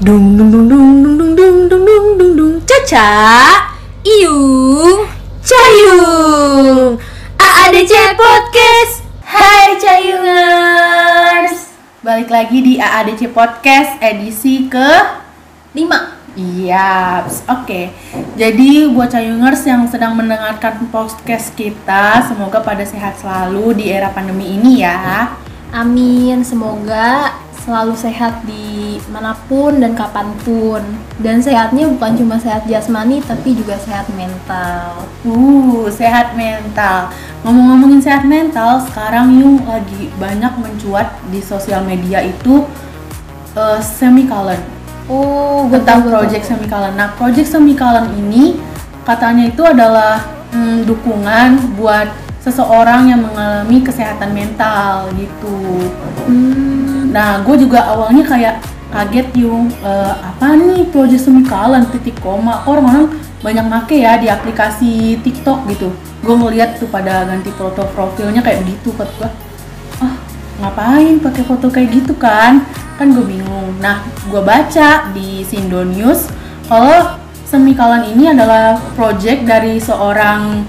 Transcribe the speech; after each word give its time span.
Dung 0.00 0.32
dung 0.32 0.48
dung 0.48 0.64
dung 0.64 1.04
dung 1.04 1.36
dung 1.36 1.36
dung 1.36 1.68
dung 1.68 2.06
dung 2.16 2.32
dung 2.32 2.54
Caca 2.64 3.12
Iung 4.00 5.04
Cayung 5.44 6.96
AADC 7.36 8.16
Podcast. 8.16 9.04
Hai 9.20 9.76
Cayungers 9.76 11.76
Balik 12.00 12.32
lagi 12.32 12.64
di 12.64 12.80
AADC 12.80 13.28
Podcast 13.28 14.00
edisi 14.00 14.72
ke 14.72 14.88
5 15.76 15.84
Iya, 16.32 17.20
oke. 17.44 17.92
Jadi 18.40 18.88
buat 18.96 19.12
Cayungers 19.12 19.68
yang 19.68 19.84
sedang 19.84 20.16
mendengarkan 20.16 20.88
podcast 20.88 21.52
kita, 21.52 22.24
semoga 22.24 22.64
pada 22.64 22.88
sehat 22.88 23.20
selalu 23.20 23.76
di 23.76 23.92
era 23.92 24.08
pandemi 24.08 24.56
ini 24.56 24.80
ya. 24.80 25.36
Amin, 25.76 26.40
semoga 26.40 27.36
selalu 27.70 27.94
sehat 27.94 28.42
di 28.42 28.98
mana 29.14 29.30
pun 29.46 29.78
dan 29.78 29.94
kapan 29.94 30.34
pun 30.42 30.82
Dan 31.22 31.38
sehatnya 31.38 31.86
bukan 31.86 32.18
cuma 32.18 32.34
sehat 32.34 32.66
jasmani 32.66 33.22
tapi 33.22 33.54
juga 33.54 33.78
sehat 33.78 34.10
mental 34.18 35.06
Uh, 35.20 35.84
sehat 35.92 36.32
mental. 36.32 37.12
Ngomong-ngomongin 37.44 38.00
sehat 38.00 38.24
mental, 38.24 38.80
sekarang 38.88 39.36
Yung 39.36 39.60
lagi 39.68 40.08
banyak 40.16 40.48
mencuat 40.56 41.12
di 41.28 41.44
sosial 41.44 41.84
media 41.84 42.24
itu 42.24 42.64
uh, 43.52 43.76
semicolon 43.84 44.56
Oh, 45.10 45.68
tentang 45.68 46.06
project 46.06 46.48
semicolon. 46.48 46.94
Nah, 46.94 47.12
project 47.18 47.52
semicolon 47.52 48.14
ini 48.16 48.56
katanya 49.02 49.50
itu 49.50 49.60
adalah 49.60 50.22
hmm, 50.54 50.86
dukungan 50.86 51.74
buat 51.74 52.08
seseorang 52.40 53.10
yang 53.10 53.20
mengalami 53.26 53.82
kesehatan 53.84 54.32
mental 54.32 55.10
gitu. 55.18 55.58
hmm, 56.30 56.89
Nah, 57.10 57.42
gue 57.42 57.56
juga 57.58 57.90
awalnya 57.90 58.22
kayak 58.22 58.54
kaget 58.90 59.28
yung 59.38 59.70
eh, 59.82 60.14
apa 60.18 60.58
nih 60.58 60.90
project 60.90 61.30
semicolon 61.30 61.86
titik 61.94 62.18
koma 62.18 62.66
orang-orang 62.66 63.14
banyak 63.40 63.66
make 63.70 63.96
ya 64.02 64.18
di 64.18 64.26
aplikasi 64.26 65.18
TikTok 65.22 65.66
gitu. 65.70 65.90
Gue 66.22 66.34
ngeliat 66.34 66.78
tuh 66.78 66.90
pada 66.90 67.26
ganti 67.26 67.50
foto 67.54 67.86
profilnya 67.94 68.42
kayak 68.42 68.66
begitu 68.66 68.94
kata 68.94 69.12
gue. 69.18 69.30
Ah, 70.02 70.14
ngapain 70.62 71.22
pakai 71.22 71.42
foto 71.46 71.66
kayak 71.70 71.88
gitu 71.94 72.14
kan? 72.18 72.66
Kan 72.98 73.14
gue 73.14 73.24
bingung. 73.24 73.78
Nah, 73.78 74.02
gue 74.28 74.42
baca 74.42 75.10
di 75.14 75.46
Sindo 75.46 75.86
News 75.86 76.28
kalau 76.70 77.18
semicolon 77.46 78.06
ini 78.06 78.30
adalah 78.30 78.78
project 78.94 79.42
dari 79.42 79.82
seorang 79.82 80.62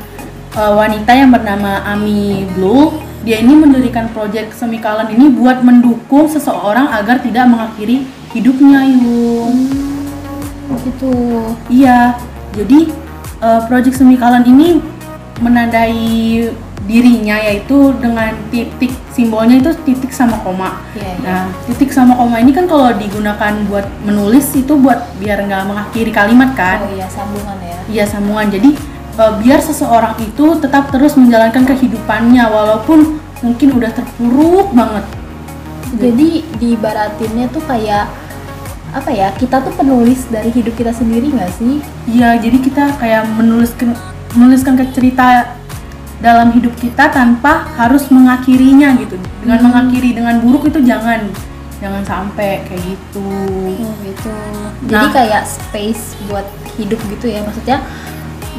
uh, 0.57 0.73
wanita 0.73 1.11
yang 1.13 1.29
bernama 1.29 1.85
Ami 1.85 2.49
Blue. 2.55 3.00
Dia 3.21 3.37
ini 3.37 3.53
mendirikan 3.53 4.09
proyek 4.09 4.49
semicolon 4.49 5.05
ini 5.13 5.29
buat 5.29 5.61
mendukung 5.61 6.25
seseorang 6.25 6.89
agar 6.89 7.21
tidak 7.21 7.45
mengakhiri 7.45 8.09
hidupnya, 8.33 8.81
Yung. 8.81 9.69
gitu 10.81 11.13
Iya. 11.69 12.17
Jadi 12.57 12.89
uh, 13.39 13.61
proyek 13.69 13.93
semicolon 13.93 14.41
ini 14.49 14.81
menandai 15.37 16.49
dirinya 16.89 17.37
yaitu 17.37 17.93
dengan 18.01 18.33
titik 18.49 18.89
simbolnya 19.13 19.61
itu 19.61 19.71
titik 19.85 20.09
sama 20.09 20.41
koma. 20.41 20.81
Iya, 20.97 21.11
iya. 21.13 21.21
Nah, 21.21 21.43
titik 21.69 21.93
sama 21.93 22.17
koma 22.17 22.41
ini 22.41 22.49
kan 22.49 22.65
kalau 22.65 22.89
digunakan 22.97 23.53
buat 23.69 23.85
menulis 24.01 24.49
itu 24.57 24.73
buat 24.81 24.97
biar 25.21 25.45
nggak 25.45 25.69
mengakhiri 25.69 26.09
kalimat 26.09 26.57
kan. 26.57 26.81
Oh 26.81 26.91
iya, 26.91 27.05
sambungan 27.05 27.57
ya 27.61 27.77
Iya 27.85 28.05
sambungan. 28.09 28.47
Jadi 28.49 28.69
eh, 29.17 29.33
biar 29.43 29.59
seseorang 29.59 30.15
itu 30.21 30.45
tetap 30.59 30.91
terus 30.91 31.15
menjalankan 31.19 31.67
kehidupannya 31.67 32.43
walaupun 32.47 33.19
mungkin 33.41 33.69
udah 33.75 33.91
terpuruk 33.91 34.69
banget. 34.71 35.05
Jadi 35.91 36.45
diibaratinnya 36.55 37.51
tuh 37.51 37.63
kayak 37.67 38.07
apa 38.91 39.07
ya, 39.11 39.31
kita 39.35 39.63
tuh 39.63 39.71
penulis 39.75 40.27
dari 40.27 40.51
hidup 40.51 40.75
kita 40.75 40.91
sendiri 40.91 41.31
nggak 41.31 41.51
sih? 41.55 41.79
Iya, 42.07 42.35
jadi 42.39 42.57
kita 42.59 42.83
kayak 42.99 43.23
menuliskan 43.39 43.95
menuliskan 44.35 44.75
ke 44.79 44.87
cerita 44.95 45.55
dalam 46.21 46.53
hidup 46.53 46.75
kita 46.77 47.09
tanpa 47.11 47.65
harus 47.75 48.07
mengakhirinya 48.13 48.93
gitu. 48.99 49.17
Dengan 49.41 49.57
Hmm. 49.59 49.65
mengakhiri 49.71 50.15
dengan 50.15 50.39
buruk 50.39 50.69
itu 50.69 50.79
jangan 50.83 51.27
jangan 51.81 52.03
sampai 52.05 52.61
kayak 52.69 52.83
gitu. 52.93 53.25
Oh 53.25 53.93
gitu. 54.05 54.31
Jadi 54.85 55.07
Nah. 55.07 55.13
kayak 55.17 55.43
space 55.49 56.13
buat 56.29 56.45
hidup 56.77 57.01
gitu 57.09 57.25
ya. 57.25 57.41
Maksudnya 57.41 57.81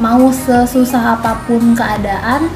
mau 0.01 0.29
sesusah 0.33 1.19
apa 1.19 1.45
pun 1.45 1.77
keadaan 1.77 2.49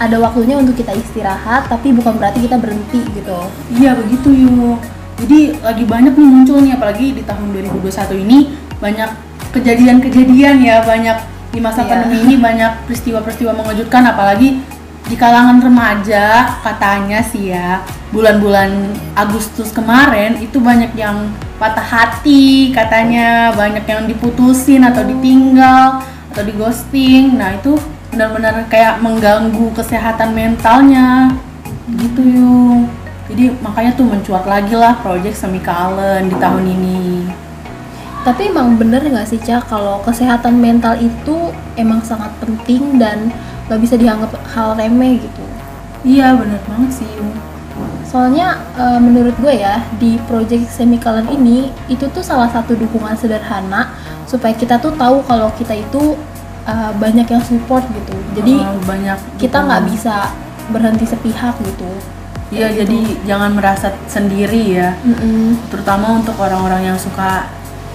ada 0.00 0.16
waktunya 0.16 0.56
untuk 0.56 0.80
kita 0.80 0.96
istirahat 0.96 1.68
tapi 1.68 1.92
bukan 1.92 2.16
berarti 2.16 2.40
kita 2.40 2.56
berhenti 2.56 3.04
gitu. 3.12 3.38
Iya 3.76 3.92
begitu 3.96 4.32
yuk. 4.32 4.80
Jadi 5.20 5.60
lagi 5.60 5.84
banyak 5.84 6.16
nih 6.16 6.28
muncul 6.32 6.58
nih 6.64 6.72
apalagi 6.72 7.12
di 7.12 7.22
tahun 7.28 7.52
2021 7.52 8.24
ini 8.24 8.56
banyak 8.80 9.10
kejadian-kejadian 9.52 10.56
ya 10.64 10.80
banyak 10.80 11.20
di 11.52 11.60
masa 11.60 11.84
Iya. 11.84 11.90
pandemi 11.92 12.18
ini 12.24 12.34
banyak 12.40 12.88
peristiwa-peristiwa 12.88 13.52
mengejutkan 13.52 14.06
apalagi 14.08 14.62
di 15.10 15.16
kalangan 15.18 15.58
remaja 15.58 16.54
katanya 16.62 17.18
sih 17.18 17.50
ya 17.50 17.82
bulan-bulan 18.14 18.94
Agustus 19.18 19.74
kemarin 19.74 20.38
itu 20.38 20.62
banyak 20.62 20.94
yang 20.94 21.34
patah 21.58 21.82
hati 21.82 22.70
katanya 22.70 23.50
banyak 23.52 23.82
yang 23.90 24.06
diputusin 24.06 24.86
atau 24.86 25.02
ditinggal 25.02 25.98
atau 26.30 26.42
di 26.46 26.54
ghosting 26.54 27.34
nah 27.34 27.58
itu 27.58 27.74
benar-benar 28.14 28.66
kayak 28.70 29.02
mengganggu 29.02 29.70
kesehatan 29.74 30.34
mentalnya. 30.34 31.34
Gitu 31.90 32.22
yung 32.22 32.86
jadi 33.30 33.54
makanya 33.62 33.94
tuh 33.94 34.06
mencuat 34.10 34.42
lagi 34.46 34.74
lah 34.74 34.98
project 34.98 35.38
semicolon 35.38 36.26
di 36.26 36.36
tahun 36.38 36.64
ini. 36.66 37.30
Tapi 38.20 38.52
emang 38.52 38.76
bener 38.76 39.00
nggak 39.00 39.26
sih 39.30 39.40
Cak 39.40 39.70
kalau 39.70 40.02
kesehatan 40.04 40.60
mental 40.60 40.98
itu 40.98 41.54
emang 41.78 42.04
sangat 42.04 42.28
penting 42.42 43.00
dan 43.00 43.32
nggak 43.70 43.80
bisa 43.80 43.94
dianggap 43.94 44.34
hal 44.50 44.74
remeh 44.74 45.22
gitu. 45.22 45.44
iya 46.00 46.32
bener 46.32 46.56
banget 46.64 47.04
sih 47.04 47.08
yung 47.20 47.28
Soalnya 48.10 48.58
eh, 48.74 48.98
menurut 48.98 49.38
gue 49.38 49.54
ya 49.54 49.86
di 50.02 50.18
project 50.26 50.66
semicolon 50.66 51.30
ini 51.30 51.70
itu 51.86 52.10
tuh 52.10 52.26
salah 52.26 52.50
satu 52.50 52.74
dukungan 52.74 53.14
sederhana 53.14 53.94
supaya 54.26 54.50
kita 54.50 54.82
tuh 54.82 54.90
tahu 54.98 55.22
kalau 55.30 55.46
kita 55.54 55.78
itu 55.78 56.18
eh, 56.66 56.90
banyak 56.98 57.30
yang 57.30 57.42
support 57.46 57.86
gitu. 57.86 58.14
Jadi 58.34 58.58
Uh, 58.66 58.82
banyak 58.82 59.18
kita 59.38 59.62
nggak 59.62 59.82
bisa 59.94 60.34
berhenti 60.74 61.06
sepihak 61.06 61.54
gitu. 61.62 61.90
Iya, 62.50 62.82
jadi 62.82 62.98
jangan 63.30 63.54
merasa 63.54 63.94
sendiri 64.10 64.74
ya. 64.74 64.98
Mm-mm. 65.06 65.54
Terutama 65.70 66.18
untuk 66.18 66.34
orang-orang 66.34 66.90
yang 66.90 66.98
suka 66.98 67.46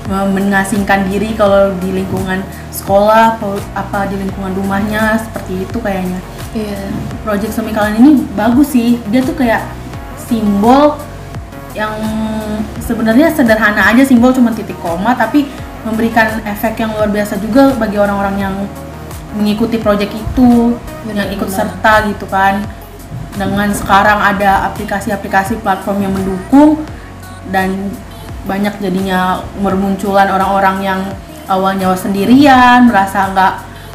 uh, 0.07 0.27
mengasingkan 0.31 1.11
diri 1.11 1.35
kalau 1.35 1.75
di 1.83 1.91
lingkungan 1.91 2.39
sekolah 2.71 3.35
atau 3.35 3.59
apa 3.75 4.07
di 4.07 4.15
lingkungan 4.15 4.55
rumahnya 4.55 5.19
seperti 5.19 5.67
itu 5.67 5.77
kayaknya. 5.83 6.19
Iya. 6.55 6.87
Project 7.27 7.51
Semicolon 7.51 7.99
ini 7.99 8.23
bagus 8.31 8.71
sih. 8.71 8.95
Dia 9.11 9.19
tuh 9.27 9.35
kayak 9.35 9.59
simbol 10.25 10.97
yang 11.75 11.93
sebenarnya 12.79 13.35
sederhana 13.35 13.91
aja 13.91 14.03
simbol 14.07 14.31
cuma 14.31 14.55
titik 14.55 14.79
koma 14.79 15.11
tapi 15.13 15.45
memberikan 15.85 16.41
efek 16.47 16.81
yang 16.81 16.91
luar 16.97 17.11
biasa 17.13 17.37
juga 17.37 17.75
bagi 17.77 17.99
orang-orang 18.01 18.35
yang 18.41 18.55
mengikuti 19.37 19.77
project 19.77 20.15
itu 20.15 20.73
yang 21.11 21.29
ikut 21.29 21.51
serta 21.51 22.09
gitu 22.09 22.25
kan. 22.25 22.63
Dengan 23.35 23.67
sekarang 23.75 24.23
ada 24.23 24.71
aplikasi-aplikasi 24.71 25.59
platform 25.59 26.07
yang 26.07 26.13
mendukung 26.15 26.81
dan 27.51 27.91
banyak 28.47 28.71
jadinya 28.79 29.43
bermunculan 29.59 30.31
orang-orang 30.31 30.77
yang 30.81 31.01
awalnya 31.51 31.93
sendirian 31.93 32.87
merasa 32.87 33.29
nggak 33.35 33.53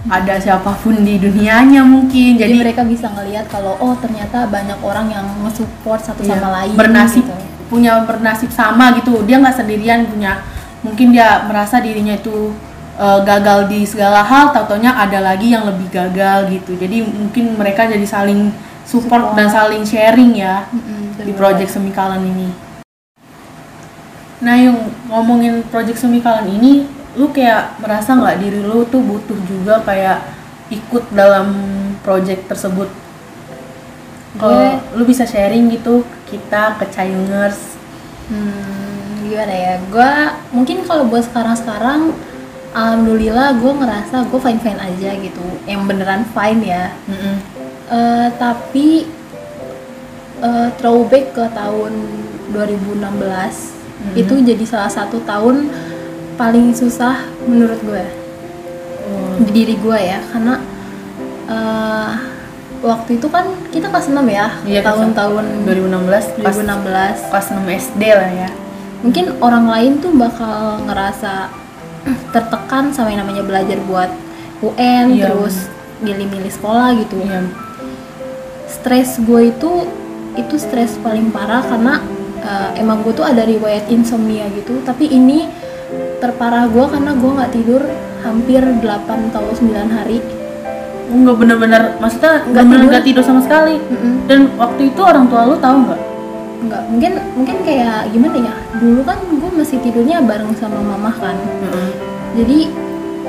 ada 0.09 0.41
siapa 0.41 0.73
pun 0.81 0.97
di 1.05 1.21
dunianya 1.21 1.85
mungkin. 1.85 2.41
Jadi, 2.41 2.57
jadi, 2.57 2.65
mereka 2.65 2.83
bisa 2.89 3.13
ngelihat 3.13 3.51
kalau 3.53 3.77
oh 3.77 3.93
ternyata 4.01 4.49
banyak 4.49 4.81
orang 4.81 5.13
yang 5.13 5.27
nge-support 5.45 6.01
satu 6.01 6.25
Iya, 6.25 6.41
sama 6.41 6.49
lain 6.57 6.73
bernasib 6.73 7.25
gitu. 7.29 7.37
punya 7.69 7.93
bernasib 8.09 8.49
sama 8.49 8.97
gitu. 8.97 9.21
Dia 9.29 9.37
nggak 9.43 9.57
sendirian 9.61 10.09
punya. 10.09 10.41
Mungkin 10.81 11.13
dia 11.13 11.45
merasa 11.45 11.77
dirinya 11.85 12.17
itu 12.17 12.57
eh, 12.97 13.21
gagal 13.29 13.69
di 13.69 13.85
segala 13.85 14.25
hal 14.25 14.57
tautonya 14.57 14.97
ada 14.97 15.21
lagi 15.21 15.53
yang 15.53 15.69
lebih 15.69 15.93
gagal 15.93 16.49
gitu. 16.49 16.81
Jadi 16.81 17.05
mungkin 17.05 17.61
mereka 17.61 17.85
jadi 17.85 18.07
saling 18.09 18.49
support, 18.89 19.21
Support. 19.21 19.37
dan 19.37 19.47
saling 19.53 19.85
sharing 19.85 20.33
ya 20.35 20.65
Mm-mm, 20.73 21.21
di 21.21 21.33
project 21.37 21.77
semicolon 21.77 22.25
ini. 22.25 22.49
Nah 24.41 24.57
yang 24.57 24.77
ngomongin 25.07 25.61
project 25.69 26.01
semicolon 26.01 26.49
ini 26.49 26.89
lu 27.13 27.27
kayak 27.29 27.79
merasa 27.79 28.13
nggak 28.13 28.39
diri 28.39 28.61
lu 28.61 28.83
tuh 28.85 29.01
butuh 29.01 29.39
juga 29.45 29.83
kayak 29.83 30.23
ikut 30.69 31.11
dalam 31.11 31.51
project 32.01 32.47
tersebut 32.47 32.87
kalau 34.37 34.55
Gue- 34.57 34.79
lu 34.95 35.03
bisa 35.05 35.25
sharing 35.25 35.67
gitu 35.69 36.07
ke 36.07 36.39
kita 36.39 36.79
ke 36.79 36.87
Cayungers 36.89 37.59
Hmm, 38.31 39.27
gimana 39.27 39.51
ya? 39.51 39.75
Gue 39.91 40.13
mungkin 40.53 40.87
kalau 40.87 41.03
buat 41.05 41.27
sekarang-sekarang, 41.27 42.15
alhamdulillah 42.71 43.59
gue 43.59 43.73
ngerasa 43.75 44.23
gue 44.23 44.39
fine 44.39 44.63
fine 44.63 44.79
aja 44.79 45.11
gitu. 45.19 45.43
Yang 45.67 45.83
beneran 45.83 46.23
fine 46.31 46.63
ya. 46.63 46.95
Mm-mm. 47.11 47.35
Eh, 47.91 48.29
tapi 48.39 49.11
eh, 50.39 50.69
throwback 50.79 51.35
ke 51.35 51.43
tahun 51.51 51.93
2016 52.55 53.75
Mhm. 53.99 54.15
itu 54.15 54.35
jadi 54.47 54.65
salah 54.65 54.89
satu 54.89 55.19
tahun 55.27 55.67
paling 56.41 56.73
susah 56.73 57.29
menurut 57.45 57.77
gue. 57.85 58.05
Oh, 59.05 59.45
di 59.45 59.53
diri 59.53 59.77
gue 59.77 59.99
ya 60.01 60.25
karena 60.33 60.57
eh, 61.53 62.11
waktu 62.81 63.21
itu 63.21 63.29
kan 63.29 63.45
kita 63.69 63.93
kelas 63.93 64.09
6 64.09 64.25
ya 64.25 64.49
Iya, 64.65 64.81
tahun-tahun 64.81 65.69
2016 65.69 66.41
pas 66.41 66.57
2016 66.57 67.29
kelas 67.29 67.47
6 67.53 67.61
SD 67.93 68.03
lah 68.17 68.31
ya. 68.33 68.51
Mungkin 69.05 69.37
orang 69.45 69.69
lain 69.69 69.93
tuh 70.01 70.17
bakal 70.17 70.81
ngerasa 70.89 71.53
tertekan 72.33 72.89
sama 72.97 73.13
yang 73.13 73.29
namanya 73.29 73.45
belajar 73.45 73.77
buat 73.85 74.09
UN 74.65 75.21
Iya. 75.21 75.29
terus 75.29 75.69
milih-milih 76.01 76.53
sekolah 76.57 76.97
gitu. 77.05 77.21
Iya. 77.21 77.53
Stres 78.65 79.21
gue 79.21 79.53
itu 79.53 79.73
itu 80.41 80.55
stres 80.57 80.97
paling 81.05 81.29
parah 81.29 81.61
karena 81.61 82.01
eh, 82.41 82.81
emang 82.81 83.05
gue 83.05 83.13
tuh 83.13 83.29
ada 83.29 83.45
riwayat 83.45 83.93
insomnia 83.93 84.49
gitu. 84.57 84.81
Tapi 84.89 85.05
ini 85.05 85.45
terparah 86.21 86.69
gue 86.69 86.85
karena 86.85 87.13
gue 87.17 87.31
nggak 87.33 87.53
tidur 87.57 87.83
hampir 88.21 88.61
8 88.61 89.33
atau 89.33 89.45
9 89.57 89.97
hari. 89.97 90.21
Nggak 91.11 91.37
bener-bener 91.41 91.83
maksudnya 91.99 92.45
nggak 92.47 92.65
bener 92.69 92.79
tidur. 92.79 92.89
nggak 92.93 93.05
tidur 93.09 93.25
sama 93.25 93.41
sekali. 93.43 93.77
Mm-mm. 93.81 94.15
dan 94.29 94.41
waktu 94.61 94.93
itu 94.93 95.01
orang 95.01 95.27
tua 95.27 95.49
lu 95.49 95.57
tahu 95.59 95.77
nggak? 95.89 96.01
Nggak 96.61 96.83
mungkin 96.93 97.13
mungkin 97.35 97.57
kayak 97.65 98.13
gimana 98.13 98.37
ya? 98.37 98.55
Dulu 98.79 99.01
kan 99.03 99.19
gue 99.19 99.51
masih 99.57 99.79
tidurnya 99.81 100.23
bareng 100.23 100.53
sama 100.61 100.79
mama 100.79 101.11
kan. 101.19 101.35
Jadi 102.37 102.71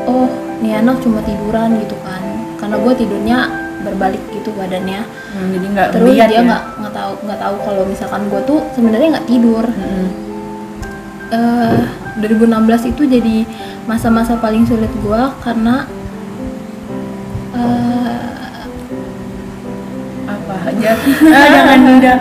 oh 0.05 0.29
nih 0.61 0.77
anak 0.77 1.01
cuma 1.01 1.23
tiduran 1.23 1.79
gitu 1.81 1.95
kan. 2.05 2.21
Karena 2.59 2.75
gue 2.77 2.93
tidurnya 2.93 3.37
berbalik 3.81 4.21
gitu 4.29 4.53
badannya. 4.53 5.01
Hmm, 5.31 5.49
jadi 5.57 5.65
nggak 5.73 5.87
terus 5.95 6.13
dia 6.13 6.27
ya? 6.27 6.41
nggak 6.43 6.63
nggak 6.85 6.93
tahu 6.93 7.13
nggak 7.25 7.39
tahu 7.39 7.55
kalau 7.65 7.83
misalkan 7.87 8.21
gue 8.29 8.41
tuh 8.45 8.59
sebenarnya 8.75 9.07
nggak 9.17 9.27
tidur. 9.31 9.65
Mm-mm. 9.65 10.07
eh 11.31 12.00
2016 12.21 12.93
itu 12.93 13.03
jadi 13.09 13.37
masa-masa 13.89 14.37
paling 14.37 14.63
sulit 14.63 14.89
gue 15.01 15.21
karena 15.41 15.89
eh, 17.57 18.65
apa 20.29 20.55
aja? 20.69 20.91
Ah, 21.33 21.47
jangan 21.57 21.81
udah 21.97 22.17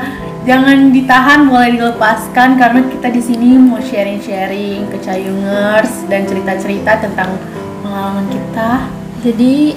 jangan 0.48 0.78
ditahan 0.88 1.40
mulai 1.44 1.76
dilepaskan 1.76 2.56
karena 2.56 2.80
kita 2.88 3.08
di 3.12 3.22
sini 3.22 3.60
mau 3.60 3.78
sharing-sharing 3.78 4.88
ke 4.88 4.98
Cayungers 5.04 6.08
dan 6.08 6.24
cerita-cerita 6.24 7.04
tentang 7.04 7.36
pengalaman 7.84 8.26
kita. 8.32 8.88
Jadi 9.20 9.76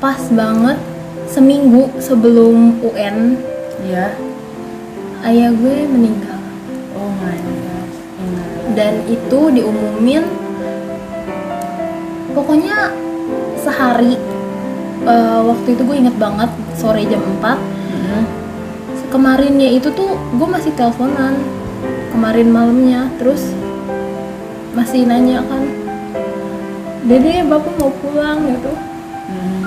pas 0.00 0.20
banget 0.32 0.80
seminggu 1.28 1.92
sebelum 2.00 2.80
UN 2.80 3.36
ya 3.84 4.16
ayah 5.28 5.50
gue 5.52 5.76
meninggal. 5.90 6.40
Oh 6.96 7.10
my 7.20 7.36
god. 7.36 7.56
Dan 8.76 9.00
itu 9.08 9.40
diumumin 9.48 10.22
pokoknya 12.36 12.92
sehari 13.56 14.20
eh, 15.08 15.40
waktu 15.40 15.68
itu 15.72 15.82
gue 15.82 15.96
inget 15.96 16.16
banget 16.20 16.52
sore 16.76 17.00
jam 17.08 17.24
4 17.40 17.56
Mm-mm. 17.56 18.22
kemarinnya 19.08 19.72
itu 19.72 19.88
tuh 19.96 20.20
gue 20.36 20.48
masih 20.48 20.76
teleponan 20.76 21.40
kemarin 22.12 22.52
malamnya 22.52 23.08
terus 23.16 23.56
masih 24.76 25.08
nanya 25.08 25.40
kan 25.48 25.64
dede 27.06 27.46
bapak 27.46 27.74
mau 27.78 27.92
pulang? 28.02 28.38
gitu. 28.50 28.72
Mm. 29.30 29.62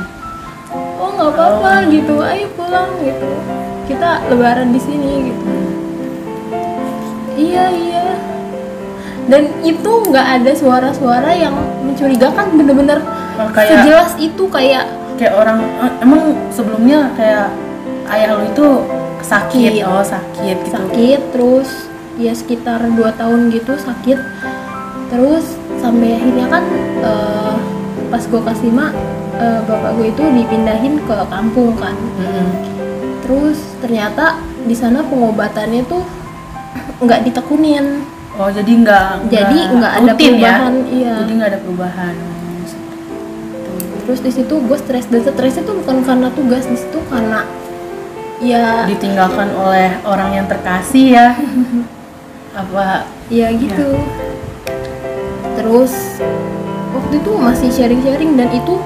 oh 0.99 1.09
nggak 1.15 1.31
apa-apa 1.33 1.87
gitu. 1.87 2.19
Ayo 2.19 2.51
pulang 2.53 2.91
gitu. 2.99 3.31
Kita 3.87 4.27
lebaran 4.27 4.75
di 4.75 4.81
sini 4.83 5.11
gitu. 5.31 5.51
Iya 7.39 7.65
iya 7.71 7.98
dan 9.29 9.45
itu 9.61 9.91
nggak 10.09 10.27
ada 10.41 10.51
suara-suara 10.57 11.31
yang 11.37 11.53
mencurigakan 11.85 12.57
bener-bener 12.57 12.99
Oh, 13.39 13.47
kayak 13.55 13.87
sejelas 13.87 14.13
itu 14.19 14.43
kayak 14.51 14.83
kayak 15.15 15.31
orang 15.31 15.63
eh, 15.79 15.93
emang 16.03 16.35
sebelumnya 16.51 17.07
kayak 17.15 17.47
ayah 18.11 18.35
lu 18.35 18.43
itu 18.51 18.67
sakit? 19.23 19.79
Sakit. 19.79 19.87
oh 19.87 20.03
sakit 20.03 20.57
gitu. 20.59 20.75
Sakit 20.75 21.21
terus 21.31 21.69
ya 22.19 22.35
sekitar 22.35 22.83
2 22.83 22.99
tahun 23.15 23.47
gitu 23.55 23.79
sakit. 23.79 24.19
Terus 25.07 25.55
sampai 25.79 26.19
akhirnya 26.19 26.45
kan 26.51 26.63
eh, 26.99 27.55
pas 28.11 28.23
gue 28.27 28.41
kasih 28.43 28.75
mak 28.75 28.91
eh, 29.39 29.59
bapak 29.63 29.95
gue 29.95 30.11
itu 30.11 30.23
dipindahin 30.35 30.99
ke 31.07 31.15
kampung 31.31 31.79
kan. 31.79 31.95
Mm-mm. 32.19 32.47
terus 33.23 33.61
ternyata 33.77 34.41
di 34.65 34.73
sana 34.73 35.05
pengobatannya 35.05 35.85
tuh 35.85 36.01
nggak 36.97 37.29
ditekunin 37.29 38.01
oh 38.39 38.49
jadi 38.49 38.71
nggak 38.71 39.09
jadi 39.27 39.57
nggak 39.75 39.93
ada 39.99 40.11
rutin 40.15 40.33
perubahan 40.39 40.73
ya 40.87 40.87
iya. 40.95 41.13
Jadi 41.19 41.31
nggak 41.35 41.49
ada 41.51 41.59
perubahan. 41.59 42.15
Terus 44.07 44.19
di 44.25 44.31
situ 44.33 44.53
gue 44.57 44.77
stres 44.79 45.05
dan 45.11 45.21
stresnya 45.21 45.63
tuh 45.67 45.75
bukan 45.83 46.01
karena 46.01 46.27
tugas 46.33 46.65
di 46.65 46.77
situ 46.79 46.97
karena 47.11 47.45
ya 48.39 48.87
ditinggalkan 48.87 49.53
oleh 49.53 49.99
orang 50.07 50.33
yang 50.33 50.45
terkasih 50.47 51.05
ya? 51.13 51.27
Apa 52.63 53.05
ya 53.29 53.53
gitu. 53.53 53.99
terus 55.59 56.17
waktu 56.95 57.19
itu 57.19 57.31
masih 57.35 57.67
sharing-sharing 57.67 58.39
dan 58.39 58.47
itu 58.55 58.79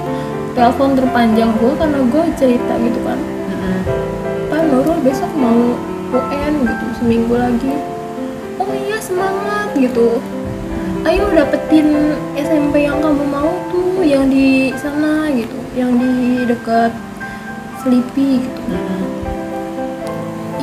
telepon 0.58 0.98
terpanjang 0.98 1.54
gue 1.62 1.72
karena 1.78 2.02
gue 2.02 2.22
cerita 2.34 2.74
gitu 2.82 3.00
kan. 3.06 3.14
Mm-mm. 3.14 3.80
Pak 4.50 4.60
Nurul 4.68 4.98
besok 5.06 5.30
mau 5.38 5.78
UN 6.10 6.54
gitu 6.66 6.86
seminggu 6.98 7.38
lagi 7.38 7.93
semangat 9.04 9.76
gitu. 9.76 10.24
Ayo 11.04 11.28
dapetin 11.36 12.16
SMP 12.32 12.88
yang 12.88 13.04
kamu 13.04 13.28
mau 13.28 13.52
tuh 13.68 14.00
yang 14.00 14.32
di 14.32 14.72
sana 14.80 15.28
gitu 15.36 15.60
yang 15.76 15.92
di 16.00 16.48
dekat 16.48 16.88
Selipi 17.84 18.40
gitu. 18.40 18.60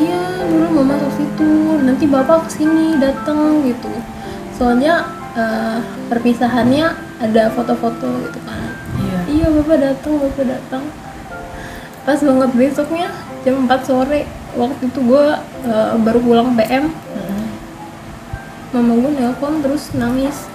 Iya 0.02 0.50
dulu 0.50 0.82
mau 0.82 0.86
masuk 0.98 1.12
situ 1.22 1.52
nanti 1.86 2.10
bapak 2.10 2.50
ke 2.50 2.58
sini 2.58 2.98
datang 2.98 3.62
gitu. 3.62 3.94
Soalnya 4.58 5.06
eh, 5.38 5.78
perpisahannya 6.10 6.98
ada 7.22 7.54
foto-foto 7.54 8.10
gitu 8.26 8.40
kan. 8.42 8.74
Iya. 8.98 9.20
Iya 9.30 9.48
bapak 9.62 9.78
datang 9.78 10.14
bapak 10.18 10.46
datang 10.50 10.84
pas 12.02 12.18
banget 12.18 12.50
besoknya 12.58 13.14
jam 13.46 13.70
4 13.70 13.86
sore 13.86 14.26
waktu 14.58 14.90
itu 14.90 15.00
gue 15.06 15.26
baru 16.02 16.18
pulang 16.18 16.58
PM 16.58 16.90
Mm-mm. 16.90 17.31
Mama 18.72 18.94
gue 18.96 19.12
nelpon 19.20 19.60
terus 19.60 19.92
nangis. 19.96 20.48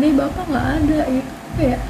Deh 0.00 0.12
bapak 0.16 0.48
nggak 0.48 0.66
ada 0.80 1.00
gitu. 1.12 1.32
Kayak 1.56 1.80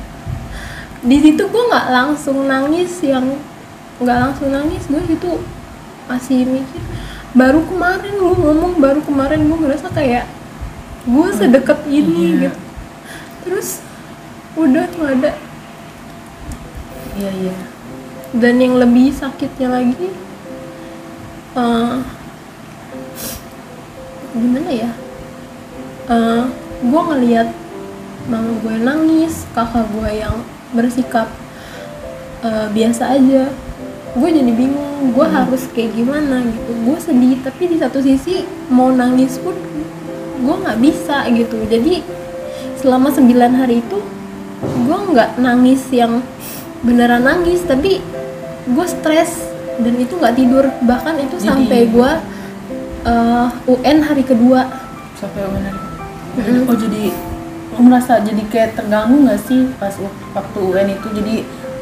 di 0.99 1.17
situ 1.23 1.43
gue 1.47 1.63
nggak 1.71 1.89
langsung 1.95 2.47
nangis 2.51 2.93
yang 3.07 3.27
nggak 4.03 4.19
langsung 4.19 4.51
nangis. 4.51 4.83
Gue 4.91 5.03
itu 5.07 5.39
masih 6.11 6.49
mikir 6.49 6.83
baru 7.37 7.61
kemarin 7.69 8.15
gue 8.17 8.35
ngomong 8.41 8.81
baru 8.81 9.01
kemarin 9.05 9.45
gue 9.45 9.59
ngerasa 9.61 9.93
kayak 9.93 10.25
gue 11.05 11.29
sedekat 11.37 11.81
ini 11.87 12.17
Iya. 12.35 12.51
gitu. 12.51 12.59
Terus 13.47 13.69
udah 14.59 14.85
nggak 14.91 15.13
ada. 15.23 15.33
Iya 17.19 17.31
iya. 17.47 17.57
Dan 18.35 18.61
yang 18.61 18.77
lebih 18.77 19.15
sakitnya 19.15 19.73
lagi 19.73 20.13
eh, 21.59 21.97
gimana 24.37 24.71
ya 24.71 24.91
Eh 26.09 26.43
gue 26.79 27.03
ngeliat 27.11 27.49
mama 28.29 28.53
gue 28.65 28.75
nangis 28.81 29.45
kakak 29.53 29.89
gue 29.93 30.11
yang 30.25 30.37
bersikap 30.73 31.29
eh, 32.45 32.67
biasa 32.73 33.13
aja. 33.17 33.49
Gue 34.17 34.29
jadi 34.33 34.53
bingung 34.57 35.13
gue 35.13 35.27
harus 35.29 35.69
kayak 35.77 35.93
gimana 35.93 36.41
gitu. 36.49 36.73
Gue 36.85 36.97
sedih 36.97 37.37
tapi 37.45 37.69
di 37.69 37.77
satu 37.77 38.01
sisi 38.01 38.45
mau 38.73 38.89
nangis 38.89 39.37
pun 39.37 39.53
gue 40.41 40.55
nggak 40.65 40.79
bisa 40.81 41.29
gitu. 41.29 41.61
Jadi 41.69 42.01
selama 42.81 43.13
9 43.13 43.29
hari 43.61 43.85
itu 43.85 43.99
gue 44.65 44.99
nggak 45.13 45.37
nangis 45.37 45.83
yang 45.93 46.25
beneran 46.81 47.27
nangis 47.27 47.61
tapi 47.67 47.99
gue 48.65 48.87
stres 48.89 49.45
dan 49.77 49.95
itu 50.01 50.17
nggak 50.17 50.37
tidur. 50.41 50.65
Bahkan 50.89 51.15
itu 51.21 51.37
Jadi- 51.37 51.49
sampai 51.53 51.81
gue 51.93 52.11
eh, 53.05 53.47
UN 53.69 53.99
hari 54.09 54.25
kedua. 54.25 54.65
Sampai 55.19 55.43
benar 55.51 55.88
Mm-mm. 56.39 56.71
oh 56.71 56.77
jadi 56.77 57.05
lo 57.69 57.79
merasa 57.83 58.19
jadi 58.19 58.43
kayak 58.47 58.71
terganggu 58.75 59.27
nggak 59.27 59.41
sih 59.43 59.67
pas 59.77 59.95
waktu 60.33 60.59
UN 60.63 60.89
itu? 60.91 61.09
Jadi 61.13 61.35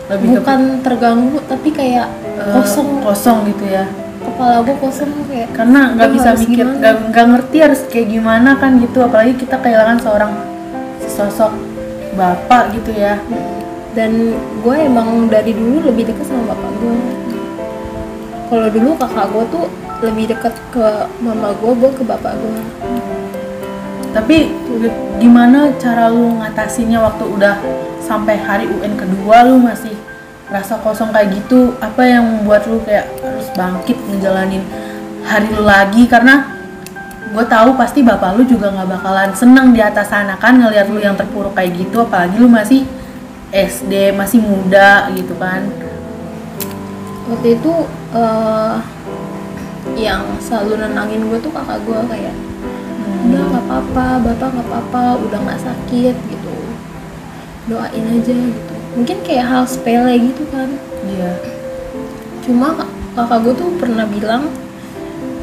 lebih 0.06 0.28
ke- 0.28 0.34
bukan 0.40 0.60
terganggu 0.80 1.36
tapi 1.44 1.68
kayak 1.70 2.08
eh, 2.36 2.52
kosong. 2.52 3.00
kosong 3.00 3.38
gitu 3.48 3.64
ya? 3.64 3.84
Kepala 4.16 4.60
gue 4.60 4.76
kosong 4.76 5.12
kayak 5.28 5.48
karena 5.52 5.80
nggak 5.94 6.10
bisa 6.10 6.30
mikir 6.34 6.66
nggak 7.12 7.26
ngerti 7.30 7.56
harus 7.60 7.80
kayak 7.86 8.08
gimana 8.10 8.56
kan 8.56 8.76
gitu. 8.76 8.98
Apalagi 9.00 9.36
kita 9.36 9.56
kehilangan 9.56 9.98
seorang 10.00 10.32
sosok 11.06 11.52
bapak 12.12 12.72
gitu 12.72 12.92
ya. 12.92 13.20
Dan 13.92 14.32
gue 14.60 14.76
emang 14.76 15.28
dari 15.28 15.56
dulu 15.56 15.88
lebih 15.88 16.08
dekat 16.08 16.28
sama 16.28 16.52
bapak 16.52 16.70
gue 16.76 16.96
kalau 18.46 18.68
dulu 18.70 18.94
kakak 18.94 19.26
gue 19.26 19.44
tuh 19.50 19.64
lebih 20.04 20.24
dekat 20.30 20.54
ke 20.70 20.86
mama 21.18 21.50
gue 21.56 21.72
gue 21.72 21.90
ke 21.96 22.02
bapak 22.04 22.36
gue 22.36 22.60
tapi 24.16 24.48
gimana 25.20 25.76
cara 25.76 26.08
lu 26.08 26.40
ngatasinnya 26.40 26.96
waktu 27.04 27.24
udah 27.36 27.60
sampai 28.00 28.40
hari 28.40 28.64
UN 28.64 28.96
kedua 28.96 29.44
lu 29.44 29.60
masih 29.60 29.92
rasa 30.48 30.80
kosong 30.80 31.12
kayak 31.12 31.36
gitu? 31.36 31.76
Apa 31.84 32.00
yang 32.00 32.24
membuat 32.24 32.64
lu 32.64 32.80
kayak 32.88 33.12
harus 33.20 33.52
bangkit 33.52 34.00
ngejalanin 34.08 34.64
hari 35.20 35.52
lu 35.52 35.68
lagi? 35.68 36.08
Karena 36.08 36.48
gue 37.28 37.44
tahu 37.44 37.76
pasti 37.76 38.00
bapak 38.00 38.40
lu 38.40 38.48
juga 38.48 38.72
nggak 38.72 38.88
bakalan 38.96 39.36
seneng 39.36 39.76
di 39.76 39.84
atas 39.84 40.08
sana 40.08 40.40
kan 40.40 40.56
ngelihat 40.56 40.88
lu 40.88 40.96
yang 40.96 41.12
terpuruk 41.12 41.52
kayak 41.52 41.76
gitu 41.76 42.00
apalagi 42.00 42.40
lu 42.40 42.48
masih 42.48 42.88
SD 43.52 44.16
masih 44.16 44.40
muda 44.40 45.12
gitu 45.12 45.36
kan. 45.36 45.68
Waktu 47.28 47.60
itu 47.60 47.72
uh, 48.16 48.80
yang 49.92 50.24
selalu 50.40 50.80
nenangin 50.80 51.28
gue 51.28 51.36
tuh 51.44 51.52
kakak 51.52 51.84
gue 51.84 52.00
kayak 52.08 52.45
udah 53.26 53.42
nggak 53.42 53.64
apa-apa 53.66 54.06
bapak 54.22 54.48
nggak 54.54 54.68
apa-apa 54.70 55.02
udah 55.26 55.38
nggak 55.42 55.60
sakit 55.66 56.14
gitu. 56.14 56.56
Doain 57.66 58.06
aja 58.06 58.34
gitu. 58.34 58.74
Mungkin 58.94 59.16
kayak 59.26 59.46
hal 59.50 59.64
sepele 59.66 60.14
gitu 60.30 60.46
kan. 60.54 60.70
Iya. 61.04 61.32
Cuma 62.46 62.72
kak- 62.78 62.94
kakak 63.18 63.38
gue 63.42 63.54
tuh 63.58 63.70
pernah 63.76 64.06
bilang 64.06 64.46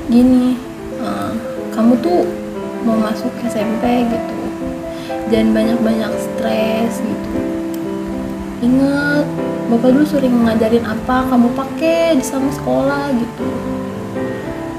gini 0.08 0.56
"Eh, 1.04 1.32
kamu 1.76 2.00
tuh 2.00 2.24
mau 2.88 2.96
masuk 2.96 3.32
SMP 3.44 4.08
gitu. 4.08 4.38
Jangan 5.28 5.50
banyak-banyak 5.52 6.12
stres 6.16 7.04
gitu. 7.04 7.32
Ingat 8.64 9.28
bapak 9.68 9.90
dulu 9.92 10.06
sering 10.08 10.36
ngajarin 10.48 10.86
apa 10.88 11.28
kamu 11.28 11.52
pakai 11.52 12.16
di 12.16 12.24
sama 12.24 12.48
sekolah 12.54 13.12
gitu 13.16 13.48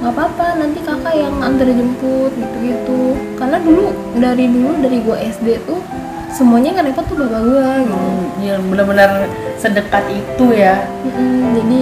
nggak 0.05 0.21
apa-apa 0.21 0.61
nanti 0.61 0.85
kakak 0.85 1.17
yang 1.17 1.33
antar 1.41 1.65
jemput 1.65 2.29
gitu-gitu. 2.37 3.17
Karena 3.41 3.57
dulu 3.57 3.89
dari 4.21 4.53
dulu 4.53 4.77
dari 4.85 5.01
gue 5.01 5.17
SD 5.33 5.65
tuh 5.65 5.81
semuanya 6.29 6.77
yang 6.77 6.93
repot 6.93 7.09
tuh 7.09 7.17
bapak 7.17 7.41
gue 7.41 7.69
gitu. 7.89 7.97
Hmm, 7.97 8.25
ya 8.45 8.55
benar-benar 8.61 9.11
sedekat 9.57 10.05
itu 10.13 10.47
ya. 10.53 10.85
Mm-mm, 11.09 11.57
jadi 11.57 11.81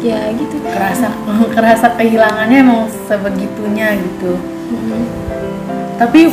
ya 0.00 0.20
gitu. 0.40 0.56
Kerasa 0.72 1.12
kerasa 1.54 1.86
kehilangannya 2.00 2.58
emang 2.64 2.88
sebegitunya 3.04 3.92
gitu. 4.00 4.40
Mm-mm. 4.66 5.04
tapi 6.00 6.28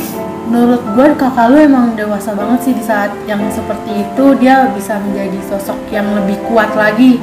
menurut 0.50 0.82
gue 0.92 1.06
kakak 1.16 1.48
lu 1.54 1.56
emang 1.56 1.94
dewasa 1.96 2.36
banget 2.36 2.68
sih 2.68 2.72
di 2.72 2.84
saat 2.88 3.12
yang 3.28 3.44
seperti 3.52 4.00
itu. 4.00 4.24
Dia 4.40 4.72
bisa 4.72 4.96
menjadi 4.96 5.44
sosok 5.44 5.76
yang 5.92 6.08
lebih 6.16 6.40
kuat 6.48 6.72
lagi 6.72 7.20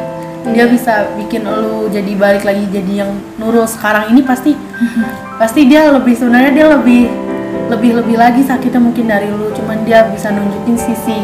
dia 0.50 0.66
bisa 0.66 1.14
bikin 1.22 1.46
lu 1.46 1.86
jadi 1.94 2.18
balik 2.18 2.42
lagi 2.42 2.66
jadi 2.74 3.06
yang 3.06 3.12
Nurul 3.38 3.70
sekarang 3.70 4.10
ini 4.10 4.26
pasti 4.26 4.58
pasti 5.42 5.70
dia 5.70 5.94
lebih 5.94 6.18
sebenarnya 6.18 6.52
dia 6.52 6.68
lebih 6.74 7.32
lebih 7.72 8.04
lebih 8.04 8.16
lagi 8.20 8.44
sakitnya 8.44 8.84
mungkin 8.84 9.08
dari 9.08 9.32
lu. 9.32 9.52
Cuman 9.56 9.88
dia 9.88 10.08
bisa 10.12 10.32
nunjukin 10.32 10.76
sisi 10.76 11.24